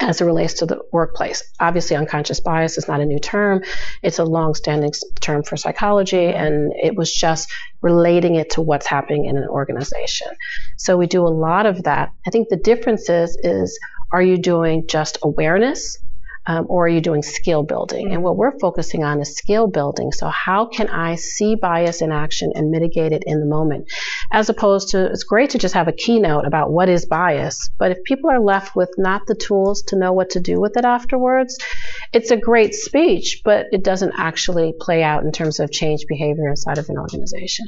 as 0.00 0.20
it 0.20 0.24
relates 0.24 0.54
to 0.54 0.66
the 0.66 0.80
workplace. 0.92 1.42
Obviously, 1.60 1.96
unconscious 1.96 2.40
bias 2.40 2.78
is 2.78 2.88
not 2.88 3.00
a 3.00 3.04
new 3.04 3.18
term. 3.18 3.62
It's 4.02 4.18
a 4.18 4.24
long-standing 4.24 4.92
term 5.20 5.42
for 5.42 5.56
psychology, 5.56 6.26
and 6.26 6.72
it 6.74 6.96
was 6.96 7.12
just 7.12 7.52
relating 7.80 8.34
it 8.34 8.50
to 8.50 8.62
what's 8.62 8.86
happening 8.86 9.26
in 9.26 9.36
an 9.36 9.48
organization. 9.48 10.28
So 10.76 10.96
we 10.96 11.06
do 11.06 11.22
a 11.22 11.28
lot 11.28 11.66
of 11.66 11.84
that. 11.84 12.12
I 12.26 12.30
think 12.30 12.48
the 12.48 12.56
difference 12.56 13.08
is, 13.08 13.38
is 13.42 13.78
are 14.12 14.22
you 14.22 14.36
doing 14.36 14.86
just 14.88 15.18
awareness 15.22 15.98
um, 16.46 16.66
or 16.68 16.86
are 16.86 16.88
you 16.88 17.00
doing 17.00 17.22
skill 17.22 17.62
building? 17.62 18.12
And 18.12 18.22
what 18.22 18.36
we're 18.36 18.58
focusing 18.58 19.02
on 19.02 19.20
is 19.20 19.36
skill 19.36 19.66
building. 19.66 20.12
So 20.12 20.28
how 20.28 20.66
can 20.66 20.88
I 20.88 21.14
see 21.14 21.54
bias 21.54 22.02
in 22.02 22.12
action 22.12 22.52
and 22.54 22.70
mitigate 22.70 23.12
it 23.12 23.24
in 23.26 23.40
the 23.40 23.46
moment? 23.46 23.90
As 24.32 24.48
opposed 24.48 24.90
to, 24.90 25.06
it's 25.06 25.24
great 25.24 25.50
to 25.50 25.58
just 25.58 25.74
have 25.74 25.88
a 25.88 25.92
keynote 25.92 26.46
about 26.46 26.70
what 26.70 26.88
is 26.88 27.06
bias, 27.06 27.70
but 27.78 27.90
if 27.90 28.02
people 28.04 28.30
are 28.30 28.40
left 28.40 28.74
with 28.74 28.90
not 28.98 29.26
the 29.26 29.34
tools 29.34 29.82
to 29.88 29.96
know 29.96 30.12
what 30.12 30.30
to 30.30 30.40
do 30.40 30.60
with 30.60 30.76
it 30.76 30.84
afterwards, 30.84 31.58
it's 32.12 32.30
a 32.30 32.36
great 32.36 32.74
speech, 32.74 33.42
but 33.44 33.66
it 33.72 33.84
doesn't 33.84 34.12
actually 34.16 34.74
play 34.80 35.02
out 35.02 35.24
in 35.24 35.32
terms 35.32 35.60
of 35.60 35.70
change 35.70 36.06
behavior 36.08 36.48
inside 36.48 36.78
of 36.78 36.88
an 36.88 36.98
organization. 36.98 37.66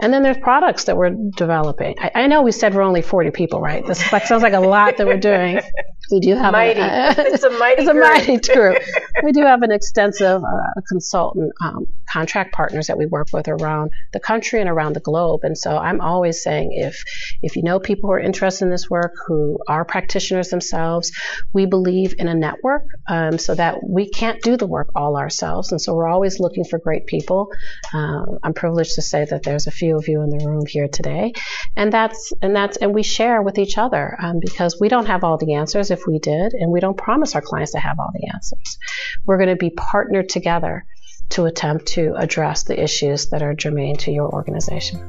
And 0.00 0.12
then 0.12 0.22
there's 0.22 0.38
products 0.38 0.84
that 0.84 0.96
we're 0.96 1.14
developing. 1.36 1.94
I, 2.00 2.10
I, 2.14 2.26
know 2.26 2.42
we 2.42 2.50
said 2.50 2.74
we're 2.74 2.82
only 2.82 3.02
40 3.02 3.30
people, 3.30 3.60
right? 3.60 3.86
This 3.86 4.00
sounds 4.00 4.42
like 4.42 4.52
a 4.52 4.60
lot 4.60 4.96
that 4.96 5.06
we're 5.06 5.16
doing. 5.16 5.60
We 6.12 6.20
do 6.20 6.36
have 6.36 6.52
mighty. 6.52 6.80
A, 6.80 6.84
uh, 6.84 7.14
it's 7.16 7.42
a 7.42 7.50
mighty. 7.50 7.82
it's 7.82 7.90
a 7.90 7.94
mighty 7.94 8.36
group. 8.36 8.82
we 9.22 9.32
do 9.32 9.40
have 9.42 9.62
an 9.62 9.72
extensive 9.72 10.44
uh, 10.44 10.80
consultant 10.86 11.52
um, 11.62 11.86
contract 12.08 12.52
partners 12.52 12.88
that 12.88 12.98
we 12.98 13.06
work 13.06 13.28
with 13.32 13.48
around 13.48 13.90
the 14.12 14.20
country 14.20 14.60
and 14.60 14.68
around 14.68 14.94
the 14.94 15.00
globe. 15.00 15.40
And 15.42 15.56
so 15.56 15.76
I'm 15.76 16.02
always 16.02 16.42
saying, 16.42 16.72
if 16.74 17.02
if 17.40 17.56
you 17.56 17.62
know 17.62 17.80
people 17.80 18.08
who 18.08 18.14
are 18.14 18.20
interested 18.20 18.66
in 18.66 18.70
this 18.70 18.90
work, 18.90 19.14
who 19.26 19.58
are 19.66 19.84
practitioners 19.86 20.50
themselves, 20.50 21.12
we 21.54 21.64
believe 21.64 22.14
in 22.18 22.28
a 22.28 22.34
network, 22.34 22.84
um, 23.08 23.38
so 23.38 23.54
that 23.54 23.82
we 23.82 24.10
can't 24.10 24.42
do 24.42 24.58
the 24.58 24.66
work 24.66 24.90
all 24.94 25.16
ourselves. 25.16 25.72
And 25.72 25.80
so 25.80 25.94
we're 25.94 26.08
always 26.08 26.38
looking 26.38 26.64
for 26.64 26.78
great 26.78 27.06
people. 27.06 27.50
Uh, 27.94 28.24
I'm 28.42 28.52
privileged 28.52 28.96
to 28.96 29.02
say 29.02 29.24
that 29.24 29.42
there's 29.44 29.66
a 29.66 29.70
few 29.70 29.96
of 29.96 30.08
you 30.08 30.20
in 30.20 30.28
the 30.28 30.46
room 30.46 30.66
here 30.66 30.88
today, 30.88 31.32
and 31.74 31.90
that's 31.90 32.34
and 32.42 32.54
that's 32.54 32.76
and 32.76 32.94
we 32.94 33.02
share 33.02 33.40
with 33.40 33.58
each 33.58 33.78
other 33.78 34.16
um, 34.20 34.40
because 34.40 34.78
we 34.78 34.88
don't 34.88 35.06
have 35.06 35.24
all 35.24 35.38
the 35.38 35.54
answers 35.54 35.90
if 35.90 36.01
we 36.06 36.18
did, 36.18 36.54
and 36.54 36.70
we 36.70 36.80
don't 36.80 36.96
promise 36.96 37.34
our 37.34 37.42
clients 37.42 37.72
to 37.72 37.78
have 37.78 37.98
all 37.98 38.10
the 38.12 38.30
answers. 38.32 38.78
We're 39.26 39.38
going 39.38 39.50
to 39.50 39.56
be 39.56 39.70
partnered 39.70 40.28
together 40.28 40.84
to 41.30 41.46
attempt 41.46 41.86
to 41.86 42.14
address 42.16 42.64
the 42.64 42.80
issues 42.80 43.30
that 43.30 43.42
are 43.42 43.54
germane 43.54 43.96
to 43.96 44.10
your 44.10 44.30
organization. 44.30 45.00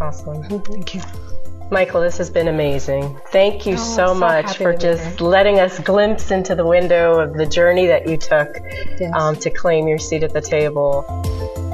Awesome. 0.00 0.42
Thank 0.62 0.94
you. 0.94 1.02
Michael, 1.70 2.00
this 2.00 2.18
has 2.18 2.30
been 2.30 2.48
amazing. 2.48 3.16
Thank 3.28 3.64
you 3.64 3.74
oh, 3.74 3.76
so, 3.76 4.06
so, 4.08 4.14
much 4.14 4.56
for 4.56 4.74
just 4.74 5.20
letting 5.20 5.60
us 5.60 5.78
glimpse 5.78 6.32
into 6.32 6.56
the 6.56 6.66
window 6.66 7.20
of 7.20 7.34
the 7.34 7.46
journey 7.46 7.86
that 7.86 8.08
you 8.08 8.16
took 8.16 8.58
yes. 8.98 9.12
um, 9.14 9.36
to 9.36 9.50
claim 9.50 9.86
your 9.86 9.98
seat 9.98 10.24
at 10.24 10.32
the 10.32 10.40
table. 10.40 11.02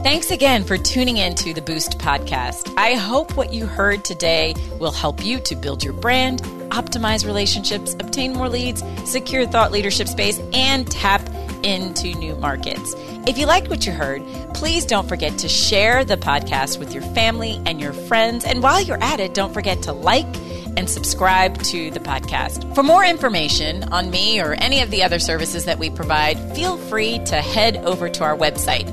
Thanks 0.02 0.30
again 0.30 0.64
for 0.64 0.76
tuning 0.76 1.16
in 1.16 1.34
to 1.36 1.54
the 1.54 1.62
Boost 1.62 1.98
podcast. 1.98 2.72
I 2.76 2.94
hope 2.94 3.36
what 3.36 3.54
you 3.54 3.66
heard 3.66 4.04
today 4.04 4.54
will 4.78 4.92
help 4.92 5.24
you 5.24 5.40
to 5.40 5.56
build 5.56 5.82
your 5.82 5.94
brand, 5.94 6.42
optimize 6.70 7.26
relationships, 7.26 7.94
obtain 7.94 8.32
more 8.32 8.48
leads, 8.48 8.82
secure 9.04 9.46
thought 9.46 9.72
leadership 9.72 10.08
space, 10.08 10.40
and 10.52 10.90
tap 10.90 11.22
into 11.62 12.14
new 12.14 12.34
markets. 12.36 12.94
If 13.26 13.38
you 13.38 13.46
liked 13.46 13.68
what 13.68 13.86
you 13.86 13.92
heard, 13.92 14.22
please 14.54 14.86
don't 14.86 15.08
forget 15.08 15.36
to 15.38 15.48
share 15.48 16.04
the 16.04 16.16
podcast 16.16 16.78
with 16.78 16.94
your 16.94 17.02
family 17.02 17.60
and 17.66 17.80
your 17.80 17.92
friends. 17.92 18.44
And 18.44 18.62
while 18.62 18.80
you're 18.80 19.02
at 19.02 19.18
it, 19.18 19.34
don't 19.34 19.52
forget 19.52 19.82
to 19.82 19.92
like 19.92 20.32
and 20.76 20.88
subscribe 20.88 21.60
to 21.64 21.90
the 21.90 21.98
podcast. 22.00 22.74
For 22.74 22.82
more 22.82 23.04
information 23.04 23.84
on 23.84 24.10
me 24.10 24.40
or 24.40 24.54
any 24.54 24.82
of 24.82 24.90
the 24.90 25.02
other 25.02 25.18
services 25.18 25.64
that 25.64 25.78
we 25.78 25.88
provide, 25.90 26.38
feel 26.54 26.76
free 26.76 27.18
to 27.26 27.36
head 27.36 27.78
over 27.78 28.10
to 28.10 28.22
our 28.22 28.36
website, 28.36 28.86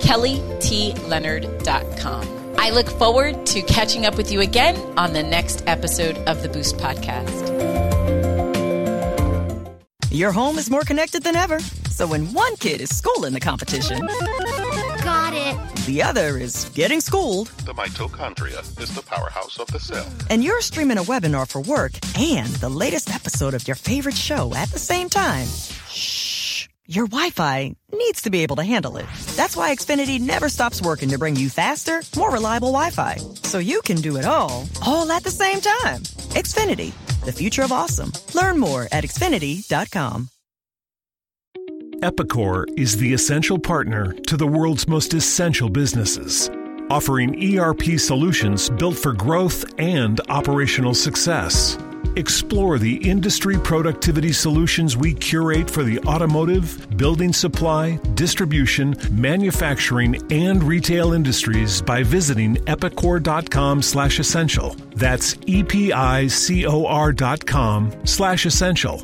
kellytleonard.com. 0.00 2.37
I 2.60 2.70
look 2.70 2.88
forward 2.90 3.46
to 3.46 3.62
catching 3.62 4.04
up 4.04 4.16
with 4.16 4.30
you 4.32 4.40
again 4.40 4.76
on 4.98 5.12
the 5.12 5.22
next 5.22 5.62
episode 5.66 6.18
of 6.28 6.42
the 6.42 6.48
Boost 6.48 6.76
Podcast. 6.76 7.46
Your 10.10 10.32
home 10.32 10.58
is 10.58 10.68
more 10.70 10.82
connected 10.82 11.22
than 11.22 11.36
ever. 11.36 11.60
So 11.90 12.06
when 12.06 12.32
one 12.32 12.56
kid 12.56 12.80
is 12.80 12.94
schooling 12.96 13.32
the 13.32 13.40
competition, 13.40 14.00
Got 14.00 15.32
it. 15.34 15.76
the 15.86 16.02
other 16.02 16.36
is 16.38 16.68
getting 16.74 17.00
schooled, 17.00 17.48
The 17.64 17.74
mitochondria 17.74 18.60
is 18.80 18.94
the 18.94 19.02
powerhouse 19.02 19.58
of 19.58 19.66
the 19.68 19.80
cell. 19.80 20.06
and 20.30 20.42
you're 20.44 20.60
streaming 20.60 20.98
a 20.98 21.02
webinar 21.02 21.48
for 21.48 21.60
work 21.62 21.92
and 22.18 22.48
the 22.56 22.68
latest 22.68 23.12
episode 23.14 23.54
of 23.54 23.66
your 23.66 23.74
favorite 23.76 24.16
show 24.16 24.52
at 24.54 24.70
the 24.70 24.78
same 24.78 25.08
time, 25.08 25.46
shh, 25.88 26.27
your 26.88 27.06
Wi-Fi 27.06 27.74
needs 27.92 28.22
to 28.22 28.30
be 28.30 28.42
able 28.42 28.56
to 28.56 28.64
handle 28.64 28.96
it. 28.96 29.06
That's 29.36 29.56
why 29.56 29.74
Xfinity 29.74 30.18
never 30.18 30.48
stops 30.48 30.80
working 30.82 31.10
to 31.10 31.18
bring 31.18 31.36
you 31.36 31.50
faster, 31.50 32.00
more 32.16 32.32
reliable 32.32 32.72
Wi-Fi, 32.72 33.16
so 33.42 33.58
you 33.58 33.82
can 33.82 33.96
do 33.98 34.16
it 34.16 34.24
all, 34.24 34.66
all 34.86 35.12
at 35.12 35.22
the 35.22 35.30
same 35.30 35.60
time. 35.60 36.00
Xfinity, 36.34 36.92
the 37.24 37.32
future 37.32 37.62
of 37.62 37.72
awesome. 37.72 38.10
Learn 38.34 38.58
more 38.58 38.88
at 38.90 39.04
xfinity.com. 39.04 40.30
Epicor 42.00 42.64
is 42.78 42.96
the 42.96 43.12
essential 43.12 43.58
partner 43.58 44.12
to 44.12 44.36
the 44.36 44.46
world's 44.46 44.88
most 44.88 45.14
essential 45.14 45.68
businesses, 45.68 46.48
offering 46.90 47.58
ERP 47.58 47.98
solutions 47.98 48.70
built 48.70 48.96
for 48.96 49.12
growth 49.12 49.64
and 49.78 50.20
operational 50.28 50.94
success. 50.94 51.76
Explore 52.16 52.78
the 52.78 52.96
industry 52.96 53.56
productivity 53.58 54.32
solutions 54.32 54.96
we 54.96 55.14
curate 55.14 55.70
for 55.70 55.82
the 55.82 55.98
automotive, 56.00 56.96
building 56.96 57.32
supply, 57.32 57.96
distribution, 58.14 58.96
manufacturing, 59.10 60.20
and 60.32 60.62
retail 60.62 61.12
industries 61.12 61.82
by 61.82 62.02
visiting 62.02 62.56
epicor.com 62.66 63.82
slash 63.82 64.18
essential. 64.18 64.76
That's 64.94 65.36
E-P-I-C-O-R 65.46 67.12
dot 67.12 67.46
com 67.46 67.92
slash 68.04 68.46
essential. 68.46 69.02